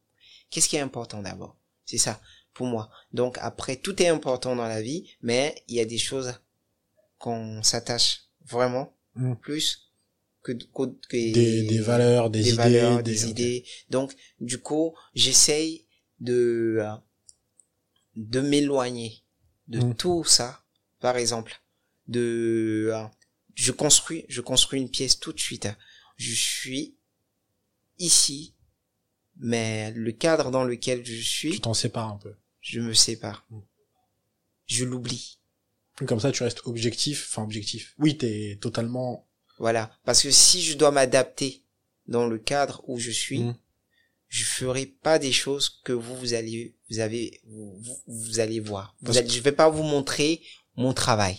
[0.51, 1.57] qu'est-ce qui est important d'abord.
[1.87, 2.21] C'est ça,
[2.53, 2.91] pour moi.
[3.13, 6.35] Donc après, tout est important dans la vie, mais il y a des choses
[7.19, 9.37] qu'on s'attache vraiment Mm.
[9.37, 9.84] plus
[10.45, 13.65] que, que, que Des, des valeurs, des, des idées, valeurs, des, idées.
[13.91, 15.87] Donc, du coup, j'essaye
[16.21, 16.95] de euh,
[18.17, 19.23] de m'éloigner
[19.69, 19.95] de Mm.
[19.97, 20.63] tout ça.
[21.01, 21.61] Par exemple,
[22.07, 23.05] de euh,
[23.55, 25.69] je construis je construis une pièce tout de suite.
[26.17, 26.95] Je suis
[27.99, 28.55] ici,
[29.37, 32.35] mais le cadre dans lequel je Tu suis, t'en sépares un peu.
[32.61, 33.47] je me sépare.
[33.51, 33.59] Mm.
[34.67, 35.39] Je l'oublie.
[36.07, 37.95] Comme ça, tu restes objectif, enfin objectif.
[37.99, 39.27] Oui, t'es totalement.
[39.59, 39.91] Voilà.
[40.05, 41.63] Parce que si je dois m'adapter
[42.07, 43.57] dans le cadre où je suis, Mm.
[44.29, 47.41] je ferai pas des choses que vous, vous allez, vous avez,
[48.07, 48.95] vous, allez voir.
[49.01, 50.43] Vous Parce allez- je vais pas vous montrer
[50.77, 51.39] mon travail.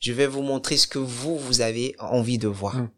[0.00, 2.76] Je vais vous montrer ce que vous, vous avez envie de voir.
[2.76, 2.90] Mm.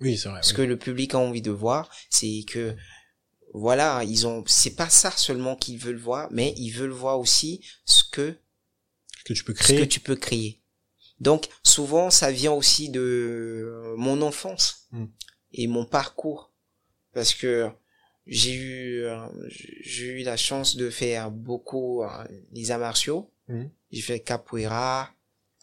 [0.00, 0.40] Oui, c'est vrai.
[0.42, 0.56] Ce oui.
[0.56, 2.76] que le public a envie de voir, c'est que
[3.54, 7.64] voilà, ils ont, c'est pas ça seulement qu'ils veulent voir, mais ils veulent voir aussi
[7.84, 8.36] ce que
[9.18, 9.88] Ce que tu peux ce que créer.
[9.88, 10.60] tu peux créer.
[11.28, 15.06] Donc souvent ça vient aussi de mon enfance Mm.
[15.58, 16.42] et mon parcours
[17.14, 17.52] parce que
[18.26, 19.26] j'ai eu euh,
[19.92, 22.08] j'ai eu la chance de faire beaucoup euh,
[22.52, 23.22] les arts martiaux.
[23.48, 23.64] Mm.
[23.92, 25.10] J'ai fait capoeira,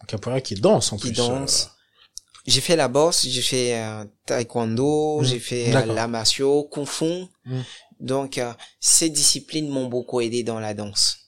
[0.07, 1.17] capoeira qui danse en qui plus.
[1.17, 1.55] danse.
[1.65, 1.67] euh,
[2.47, 5.95] J'ai fait la boxe, j'ai fait euh, taekwondo, j'ai fait euh, D'accord.
[5.95, 7.11] l'arts martiaux, kung fu.
[7.99, 11.20] Donc euh, ces disciplines m'ont beaucoup aidé dans la danse.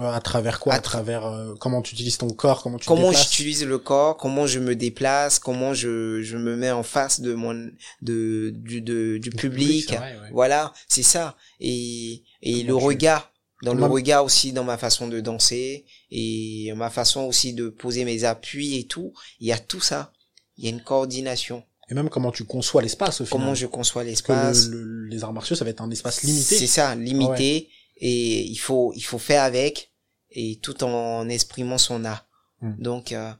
[0.00, 0.72] À travers quoi?
[0.72, 4.16] À À travers euh, comment tu utilises ton corps, comment tu comment j'utilise le corps,
[4.16, 7.70] comment je me déplace, comment je, je me mets en face de mon
[8.00, 9.88] de du de, du public.
[9.92, 10.28] vrai, ouais.
[10.32, 11.36] Voilà, c'est ça.
[11.60, 13.32] Et et Comment le tu- regard,
[13.62, 18.04] dans le regard aussi dans ma façon de danser et ma façon aussi de poser
[18.04, 20.12] mes appuis et tout, il y a tout ça.
[20.56, 21.64] Il y a une coordination.
[21.90, 23.40] Et même comment tu conçois l'espace au final.
[23.40, 24.68] Comment je conçois l'espace.
[24.68, 26.56] le- le- les arts martiaux, ça va être un espace limité.
[26.56, 27.68] C'est ça, limité
[28.02, 29.92] et il faut il faut faire avec
[30.32, 32.28] et tout en exprimant son art.
[32.60, 32.74] Hmm.
[32.78, 33.32] Donc euh,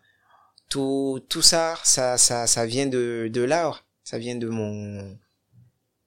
[0.70, 5.18] tout tout ça ça ça ça vient de de l'art, ça vient de mon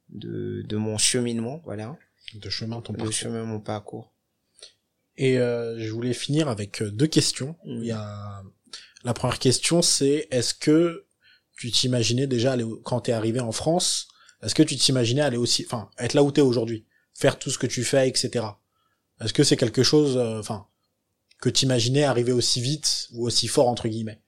[0.09, 1.97] de de mon cheminement, voilà,
[2.33, 3.13] De chemin, ton parcours.
[3.13, 4.13] chemin mon parcours.
[5.17, 7.55] Et euh, je voulais finir avec euh, deux questions.
[7.65, 7.79] Mhm.
[7.81, 8.43] Il y a
[9.03, 11.05] la première question, c'est est-ce que
[11.57, 14.07] tu t'imaginais déjà aller quand t'es arrivé en France,
[14.41, 16.85] est-ce que tu t'imaginais aller aussi, enfin, être là où t'es aujourd'hui,
[17.15, 18.45] faire tout ce que tu fais, etc.
[19.21, 20.67] Est-ce que c'est quelque chose, euh, enfin,
[21.41, 24.21] que t'imaginais arriver aussi vite ou aussi fort entre guillemets?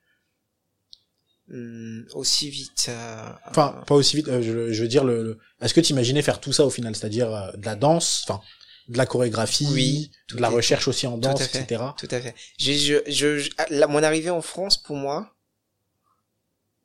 [1.49, 4.27] Hmm, aussi vite euh, Enfin, pas aussi vite.
[4.27, 5.23] euh, je, je veux dire le.
[5.23, 8.41] le- Est-ce que t'imaginais faire tout ça au final, c'est-à-dire euh, de la danse, enfin,
[8.89, 11.61] de la chorégraphie, Oui, de tout la recherche aussi en tout à danse, fait.
[11.61, 11.83] etc.
[11.97, 12.35] Tout à fait.
[12.59, 12.73] Je,
[13.07, 15.33] je, je- la- mon arrivée en France, pour moi,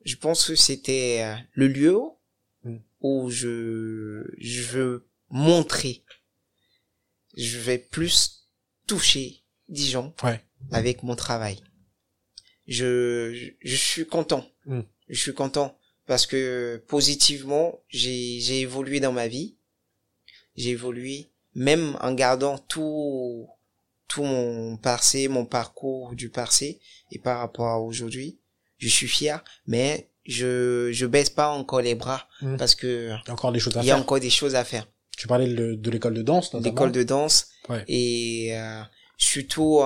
[0.05, 1.97] je pense que c'était euh, le lieu
[2.65, 2.77] Mm.
[3.01, 6.03] où je, je veux montrer.
[7.35, 8.47] Je vais plus
[8.87, 10.39] toucher des gens Ouais.
[10.71, 11.59] avec mon travail.
[12.67, 14.45] Je, je, je suis content.
[14.67, 14.81] Mm.
[15.09, 19.57] Je suis content parce que positivement, j'ai, j'ai évolué dans ma vie.
[20.55, 23.47] J'ai évolué même en gardant tout,
[24.07, 26.79] tout mon passé, mon parcours du passé
[27.11, 28.39] et par rapport à aujourd'hui.
[28.77, 32.57] Je suis fier, mais je, je baisse pas encore les bras Mm.
[32.57, 33.09] parce que
[33.81, 34.87] Il y a encore des choses à faire.
[35.17, 36.71] Tu parlais de, de l'école de danse, notamment.
[36.73, 37.83] L'école de danse Ouais.
[37.87, 38.81] et euh,
[39.17, 39.79] surtout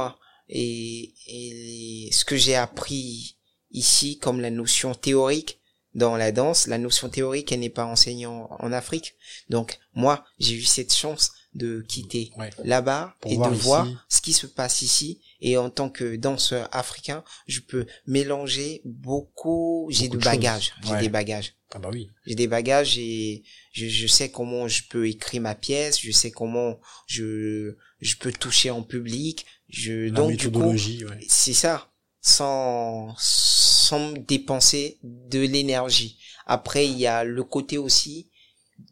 [0.49, 3.36] et, et ce que j'ai appris
[3.71, 5.59] ici comme la notion théorique
[5.93, 9.15] dans la danse, la notion théorique elle n'est pas enseignée en, en Afrique.
[9.49, 12.49] Donc moi j'ai eu cette chance de quitter Ouais.
[12.63, 13.63] là-bas Pour et voir de ici.
[13.65, 18.81] voir ce qui se passe ici et en tant que danseur africain je peux mélanger
[18.85, 21.01] beaucoup j'ai de bagages j'ai Ouais.
[21.01, 22.09] des bagages Ah bah oui.
[22.25, 26.31] j'ai des bagages et je, je sais comment je peux écrire ma pièce, je sais
[26.31, 31.19] comment je, je peux toucher en public, je, La donc du coup, méthodologie, ouais.
[31.27, 36.17] c'est ça, sans, sans dépenser de l'énergie.
[36.45, 38.31] Après, il y a le côté aussi,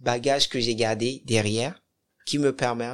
[0.02, 1.82] bagage que j'ai gardé derrière,
[2.28, 2.94] qui me permet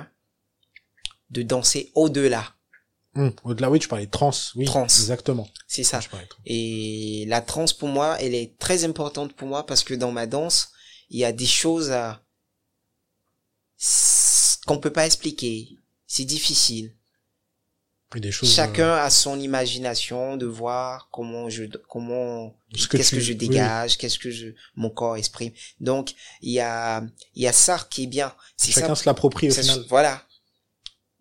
[1.31, 2.55] de danser au-delà.
[3.15, 4.31] Hum, Au-delà, oui, tu parlais de trans.
[4.55, 4.83] Oui, Trans.
[4.85, 5.47] exactement.
[5.67, 5.99] C'est ça.
[5.99, 6.17] Trans.
[6.45, 10.27] Et la transe pour moi, elle est très importante pour moi parce que dans ma
[10.27, 10.69] danse,
[11.09, 12.23] il y a des choses à...
[14.65, 15.77] qu'on peut pas expliquer.
[16.07, 16.93] C'est difficile.
[18.15, 18.53] Des choses.
[18.53, 23.21] Chacun a son imagination de voir comment je, comment, euh, ce que qu'est-ce tu- que
[23.21, 25.53] je oui, dégage, qu'est-ce que je, mon corps exprime.
[25.79, 27.05] Donc, il y a,
[27.35, 28.33] il y a ça qui est bien.
[28.57, 29.85] C'est ça Chacun se l'approprie au ça, final.
[29.87, 30.27] Voilà.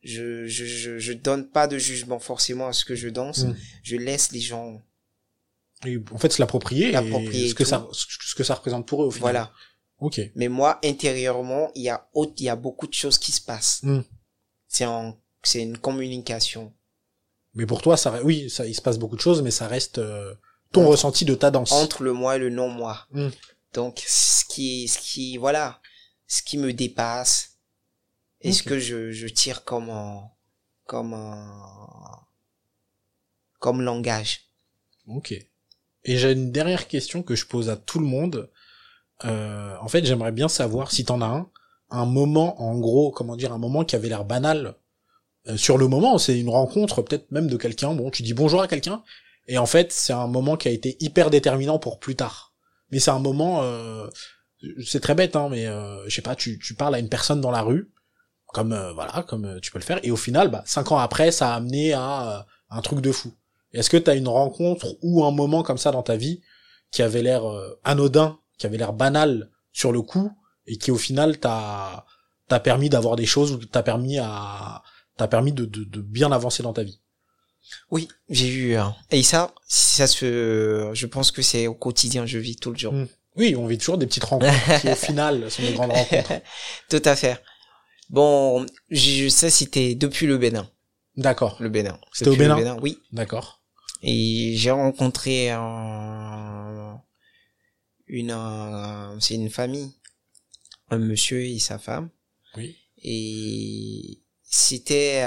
[0.02, 3.44] Je, je, je, je donne pas de jugement forcément à ce que je danse.
[3.44, 3.56] Mm.
[3.82, 4.80] Je laisse les gens,
[5.84, 9.06] Et en fait, se l'approprier L'approprier ce que ça, ce que ça représente pour eux
[9.06, 9.22] au final.
[9.22, 9.52] voilà.
[9.98, 10.20] Ok.
[10.34, 13.40] Mais moi, intérieurement, il y a autre, il y a beaucoup de choses qui se
[13.42, 13.80] passent.
[13.82, 14.00] Mm.
[14.68, 16.72] C'est en, c'est une communication.
[17.54, 19.98] Mais pour toi, ça, oui, ça, il se passe beaucoup de choses, mais ça reste
[19.98, 20.34] euh,
[20.72, 21.72] ton Entre- ressenti de ta danse.
[21.72, 23.06] Entre le moi et le non-moi.
[23.10, 23.28] Mm.
[23.74, 25.80] Donc, ce qui, ce qui, voilà,
[26.26, 27.49] ce qui me dépasse,
[28.40, 28.68] et ce Ok.
[28.68, 30.22] que je, je tire comme un,
[30.86, 32.20] comme un,
[33.58, 34.42] comme langage.
[35.06, 35.32] Ok.
[36.04, 38.50] Et j'ai une dernière question que je pose à tout le monde.
[39.24, 41.50] Euh, en fait, j'aimerais bien savoir si t'en as un,
[41.90, 44.76] un moment, en gros, comment dire, un moment qui avait l'air banal.
[45.46, 47.94] Euh, sur le moment, c'est une rencontre, peut-être même de quelqu'un.
[47.94, 49.02] Bon, tu dis bonjour à quelqu'un,
[49.46, 52.54] et en fait, c'est un moment qui a été hyper déterminant pour plus tard.
[52.90, 54.06] Mais c'est un moment, euh,
[54.84, 57.40] c'est très bête, hein, mais euh, je sais pas, tu, tu parles à une personne
[57.40, 57.90] dans la rue,
[58.52, 60.98] comme euh, voilà, comme euh, tu peux le faire, et au final, bah, cinq ans
[60.98, 63.32] après, ça a amené à euh, un truc de fou.
[63.72, 66.40] Est-ce que t'as une rencontre ou un moment comme ça dans ta vie
[66.90, 70.32] qui avait l'air euh, anodin, qui avait l'air banal sur le coup,
[70.66, 72.04] et qui au final t'a
[72.48, 74.82] t'a permis d'avoir des choses ou t'a permis à
[75.16, 77.00] t'a permis de, de, de bien avancer dans ta vie?
[77.90, 78.96] Oui, j'ai eu un.
[79.12, 82.92] Et ça, ça se, je pense que c'est au quotidien, je vis tout le jour.
[82.92, 83.06] Mm.
[83.36, 86.32] Oui, on vit toujours des petites rencontres qui au final sont des grandes rencontres.
[86.88, 87.40] Tout à fait.
[88.10, 90.68] Bon, je sais c'était depuis le Bénin.
[91.16, 91.56] D'accord.
[91.60, 91.98] Le Bénin.
[92.12, 92.98] C'était au le Bénin Oui.
[93.12, 93.62] D'accord.
[94.02, 97.00] Et j'ai rencontré un,
[98.08, 99.92] une, un- c'est une famille,
[100.90, 102.10] un monsieur et sa femme.
[102.56, 102.76] Oui.
[103.02, 105.20] Et c'était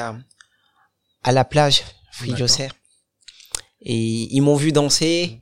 [1.23, 2.69] à la plage, Frigiosser.
[3.81, 5.41] Et ils m'ont vu danser.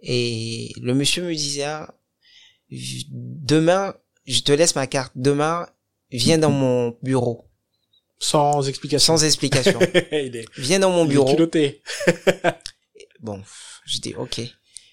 [0.00, 1.92] Et le monsieur me disait, ah,
[2.70, 3.94] demain,
[4.26, 5.12] je te laisse ma carte.
[5.16, 5.68] Demain,
[6.10, 7.44] viens dans mon bureau.
[8.18, 9.16] Sans explication.
[9.16, 9.78] Sans explication.
[10.12, 11.36] il est, Viens dans mon il bureau.
[13.20, 13.42] Bon,
[13.84, 14.40] je dis ok,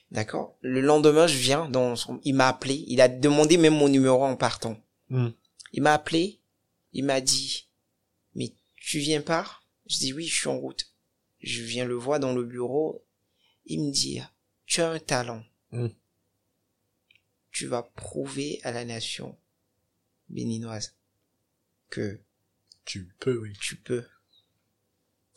[0.09, 0.57] d'accord.
[0.61, 2.19] Le lendemain, je viens dans son...
[2.23, 4.81] Il m'a appelé, il a demandé même mon numéro en partant.
[5.09, 5.29] Hmm.
[5.73, 6.39] Il m'a appelé,
[6.93, 7.67] il m'a dit,
[8.33, 9.45] mais tu viens pas?
[9.85, 10.91] Je dis oui, je suis en route.
[11.41, 13.05] Je viens le voir dans le bureau.
[13.67, 14.21] Il me dit,
[14.65, 15.43] tu as un talent.
[15.71, 15.89] Hmm.
[17.51, 19.37] Tu vas prouver à la nation
[20.29, 20.95] béninoise
[21.89, 22.19] que
[22.85, 23.53] Tu peux, oui.
[23.59, 24.05] tu peux.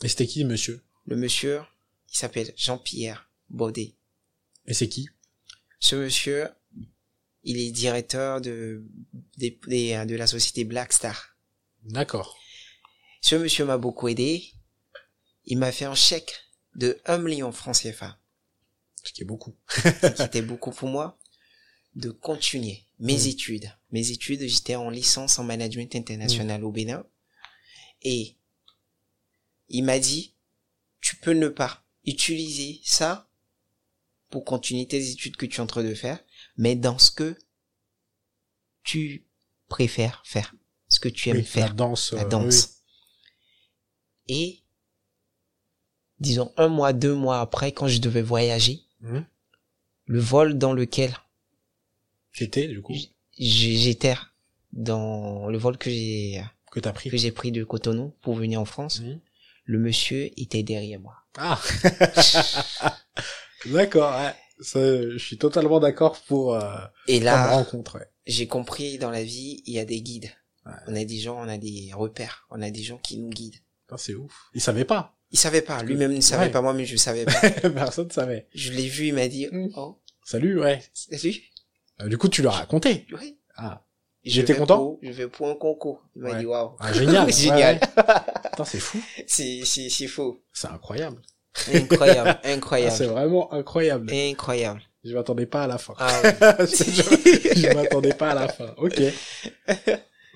[0.02, 0.82] Et c'était qui, monsieur?
[1.06, 1.62] Le monsieur,
[2.12, 3.94] il s'appelle Jean-Pierre Baudet.
[4.66, 5.08] Et c'est qui?
[5.80, 6.48] Ce monsieur,
[7.42, 8.84] il est directeur de,
[9.36, 11.36] des- des- de la société Black Star.
[11.84, 12.36] D'accord.
[13.20, 14.52] Ce monsieur m'a beaucoup aidé.
[15.46, 16.34] Il m'a fait un chèque
[16.74, 18.20] de 1 million francs CFA,
[19.02, 19.56] Ce qui est beaucoup.
[19.68, 21.18] ce qui était beaucoup pour moi,
[21.98, 23.28] de continuer mes Mm.
[23.28, 23.72] études.
[23.90, 27.04] Mes études, j'étais en licence en management international au Bénin.
[28.02, 28.36] Et
[29.68, 30.34] il m'a dit,
[31.00, 33.28] tu peux ne pas utiliser ça
[34.30, 36.22] pour continuer tes études que tu es en train de faire,
[36.56, 37.36] mais dans ce que
[38.84, 39.26] tu
[39.68, 40.54] préfères faire,
[40.88, 42.12] ce que tu aimes Oui, faire La danse.
[42.12, 42.82] la euh, danse.
[44.28, 44.62] Et,
[46.20, 48.82] disons, un mois, deux mois après, quand je devais voyager.
[49.00, 49.20] Hmm.
[50.06, 51.16] le vol dans lequel
[52.38, 52.94] C'était, du coup,
[53.38, 54.14] j'étais,
[54.72, 57.10] dans le vol que j'ai, que t'as pris.
[57.10, 59.18] que j'ai pris de Cotonou pour venir en France, Hmm.
[59.64, 61.14] le monsieur était derrière moi.
[61.36, 61.60] Ah
[63.66, 64.32] D'accord, ouais.
[64.60, 66.76] Ça, je suis totalement d'accord pour euh,
[67.06, 67.98] Et là, rencontre.
[67.98, 68.06] ouais.
[68.26, 70.30] j'ai compris dans la vie, il y a des guides.
[70.66, 70.72] Ouais.
[70.88, 73.54] On a des gens, on a des repères, on a des gens qui nous guident.
[73.86, 74.32] Putain, C'est ouf.
[74.54, 75.14] Il savait pas.
[75.30, 76.50] Il savait pas, lui-même ne savait Ouais.
[76.50, 77.40] pas, moi, mais je savais pas.
[77.70, 78.48] Personne savait.
[78.54, 79.68] je l'ai vu, il m'a dit, Mm.
[79.76, 80.82] oh, Salut, ouais.
[80.92, 81.36] salut,
[82.02, 83.06] Euh, du coup, tu l'as raconté.
[83.20, 83.38] oui.
[83.56, 83.82] Ah,
[84.24, 86.02] J'étais content pour- Je vais pour un concours.
[86.14, 86.38] Il m'a Ouais.
[86.40, 86.72] dit, waouh.
[86.80, 87.32] ah génial.
[87.32, 87.80] Génial.
[87.80, 89.00] Putain, c'est fou.
[89.26, 90.40] C'est, c'est, c'est faux.
[90.52, 91.22] C'est incroyable.
[91.72, 93.04] Incroyable, Ah, c'est incroyable.
[93.06, 94.12] vraiment incroyable.
[94.12, 94.82] incroyable.
[95.04, 95.94] Je m'attendais pas à la fin.
[95.98, 96.20] Ah
[96.60, 98.74] je je m'attendais pas à la fin.
[98.76, 99.00] Ok.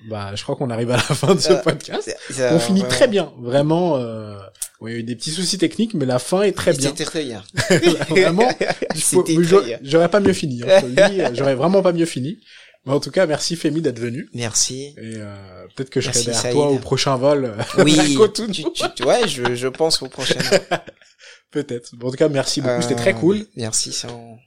[0.09, 2.15] Bah, je crois qu'on arrive à la fin de ce Euh, podcast.
[2.51, 3.33] On finit vraiment, très bien.
[3.39, 4.35] Vraiment, euh...
[4.81, 6.89] il y a eu des petits soucis techniques, mais la fin est très bien.
[6.89, 7.43] C'était très bien.
[8.09, 8.49] vraiment,
[9.81, 10.61] j'aurais- pas mieux fini.
[10.63, 12.39] hein, j'aurais vraiment pas mieux fini.
[12.85, 14.27] Mais en tout cas, merci Femi d'être venu.
[14.33, 14.87] Merci.
[14.97, 15.33] Et euh,
[15.73, 16.55] peut-être que je Merci, serai derrière Saïd.
[16.55, 17.45] toi au prochain vol.
[17.45, 17.95] euh, Oui.
[18.33, 18.63] tu,
[18.95, 20.35] tu, ouais, je, je pense au prochain.
[21.51, 21.95] Peut-être.
[21.95, 22.81] Bon, en tout cas, merci beaucoup.
[22.81, 23.45] C'était Euh, très cool.
[23.55, 24.37] Merci, c'est un,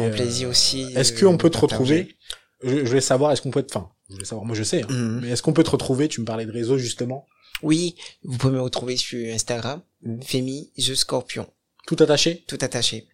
[0.00, 0.86] euh, plaisir aussi.
[0.96, 2.16] Est-ce qu'on peut te retrouver?
[2.62, 3.76] Je, je voulais savoir, est-ce qu'on peut te...
[3.76, 5.20] Enfin, je voulais savoir, moi je sais, hein, Mhm.
[5.22, 6.08] mais est-ce qu'on peut te retrouver?
[6.08, 7.26] Tu me parlais de réseau, justement.
[7.62, 10.22] Oui, vous pouvez me retrouver sur Instagram, Mhm.
[10.22, 11.46] Femi, The Scorpion,
[11.86, 12.44] Tout attaché?
[12.46, 13.06] Tout attaché.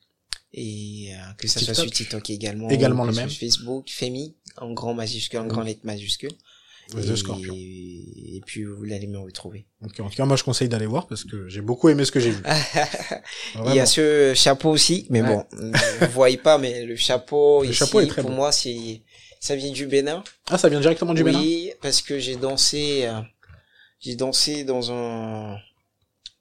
[0.54, 2.68] Et euh, que ça soit sur TikTok également.
[2.68, 3.30] Également le sur même.
[3.30, 5.48] Facebook, Femi, en grand majuscule, en Mhm.
[5.48, 6.32] grand lettre majuscule.
[6.90, 7.54] The et, Scorpion.
[7.56, 9.64] Et puis vous allez me retrouver.
[9.80, 12.12] Donc, en tout cas, moi je conseille d'aller voir parce que j'ai beaucoup aimé ce
[12.12, 12.42] que j'ai vu.
[13.66, 15.28] Il y a ce chapeau aussi, mais Ouais.
[15.28, 15.44] bon,
[16.00, 19.00] vous voyez pas, mais le chapeau Le ici, chapeau est très pour moi, c'est,
[19.42, 20.22] ça vient du Bénin.
[20.48, 23.20] Ah, ça vient directement du Bénin Oui, parce que j'ai dansé, euh,
[24.00, 25.56] j'ai dansé dans un,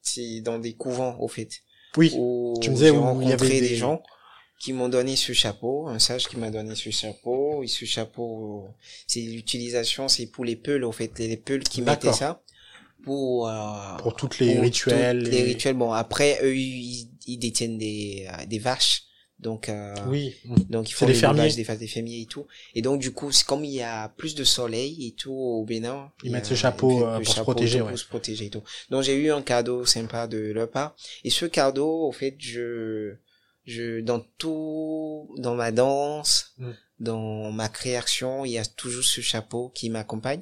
[0.03, 1.49] c'est dans des couvents, au fait.
[1.97, 2.13] Oui.
[2.15, 3.69] Où Tu me disais où il y rencontré avait des...
[3.69, 4.03] des- gens
[4.59, 8.69] qui m'ont donné ce chapeau, un sage qui m'a donné ce chapeau, et ce chapeau,
[9.07, 12.43] c'est l'utilisation, c'est pour les peuls, au fait, les peuls qui mettaient ça,
[13.03, 15.23] pour, euh, Pour toutes les pour rituels.
[15.23, 15.73] toutes les rituels.
[15.75, 19.01] Bon, après, eux, ils, ils détiennent des, euh, des vaches.
[19.41, 20.35] Donc, euh, Oui.
[20.69, 21.51] donc font des des fermiers.
[21.53, 22.45] des des fermiers et tout.
[22.75, 25.65] Et donc, du coup, c'est comme il y a plus de soleil et tout au
[25.65, 26.11] Bénin.
[26.23, 27.89] Ils il mettent a- ce chapeau, euh, pour se protéger, ouais.
[27.89, 28.61] Pour se protéger et tout.
[28.91, 30.95] Donc, j'ai eu un cadeau sympa de leur part.
[31.23, 33.15] Et ce cadeau, au fait, je,
[33.65, 36.71] je, dans tout, dans ma danse, Mm.
[36.99, 40.41] dans ma création, il y a toujours ce chapeau qui m'accompagne.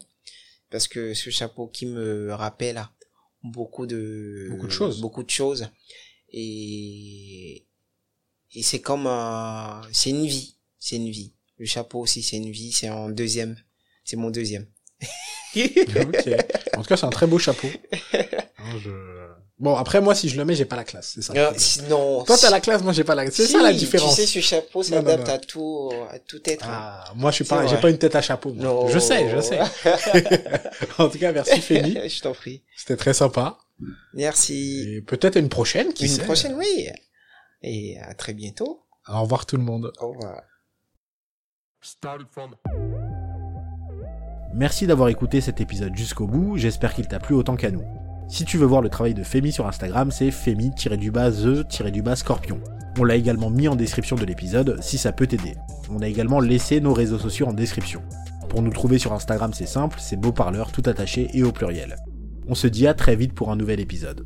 [0.72, 2.84] Parce que ce chapeau qui me rappelle
[3.43, 5.00] beaucoup de, Beaucoup de choses.
[5.00, 5.70] Beaucoup de choses.
[6.34, 7.64] Et,
[8.56, 10.56] et c'est comme, un- c'est une vie.
[10.80, 11.34] C'est une vie.
[11.58, 12.72] Le chapeau aussi, c'est une vie.
[12.72, 13.58] C'est en deuxième.
[14.06, 14.66] C'est mon deuxième.
[15.56, 16.30] ok.
[16.78, 17.68] En tout cas, c'est un très beau chapeau.
[18.62, 18.89] Hein, je-
[19.58, 21.34] Bon, après, moi, si je le mets, j'ai pas la classe, c'est ça.
[21.36, 23.36] Euh, sinon, Toi, t'as la classe, moi, j'ai pas la classe.
[23.36, 24.16] C'est Si, ça la différence.
[24.16, 25.34] Tu sais, ce chapeau Non, non, s'adapte non.
[25.34, 26.66] à tout, à tout être.
[26.70, 28.54] Ah, moi, je suis pas, j'ai pas une tête à chapeau.
[28.54, 28.64] moi.
[28.66, 28.88] Non.
[28.89, 29.60] Je sais, je sais.
[30.97, 31.97] en tout cas, merci Fémi.
[32.10, 32.64] je t'en prie.
[32.76, 33.58] C'était très sympa.
[34.14, 34.95] Merci.
[34.97, 36.24] Et peut-être une prochaine, qui Une sait.
[36.24, 36.88] prochaine, oui.
[37.62, 38.86] Et à très bientôt.
[39.07, 39.91] Au revoir tout le monde.
[39.99, 40.41] Au revoir.
[44.53, 47.84] Merci d'avoir écouté cet épisode jusqu'au bout, j'espère qu'il t'a plu autant qu'à nous.
[48.28, 52.62] Si tu veux voir le travail de Femi sur Instagram, c'est femi-the-scorpion.
[52.99, 55.55] On l'a également mis en description de l'épisode si ça peut t'aider.
[55.89, 58.01] On a également laissé nos réseaux sociaux en description.
[58.49, 61.95] Pour nous trouver sur Instagram, c'est simple, c'est beau parleur tout attaché et au pluriel.
[62.47, 64.26] On se dit à très vite pour un nouvel épisode.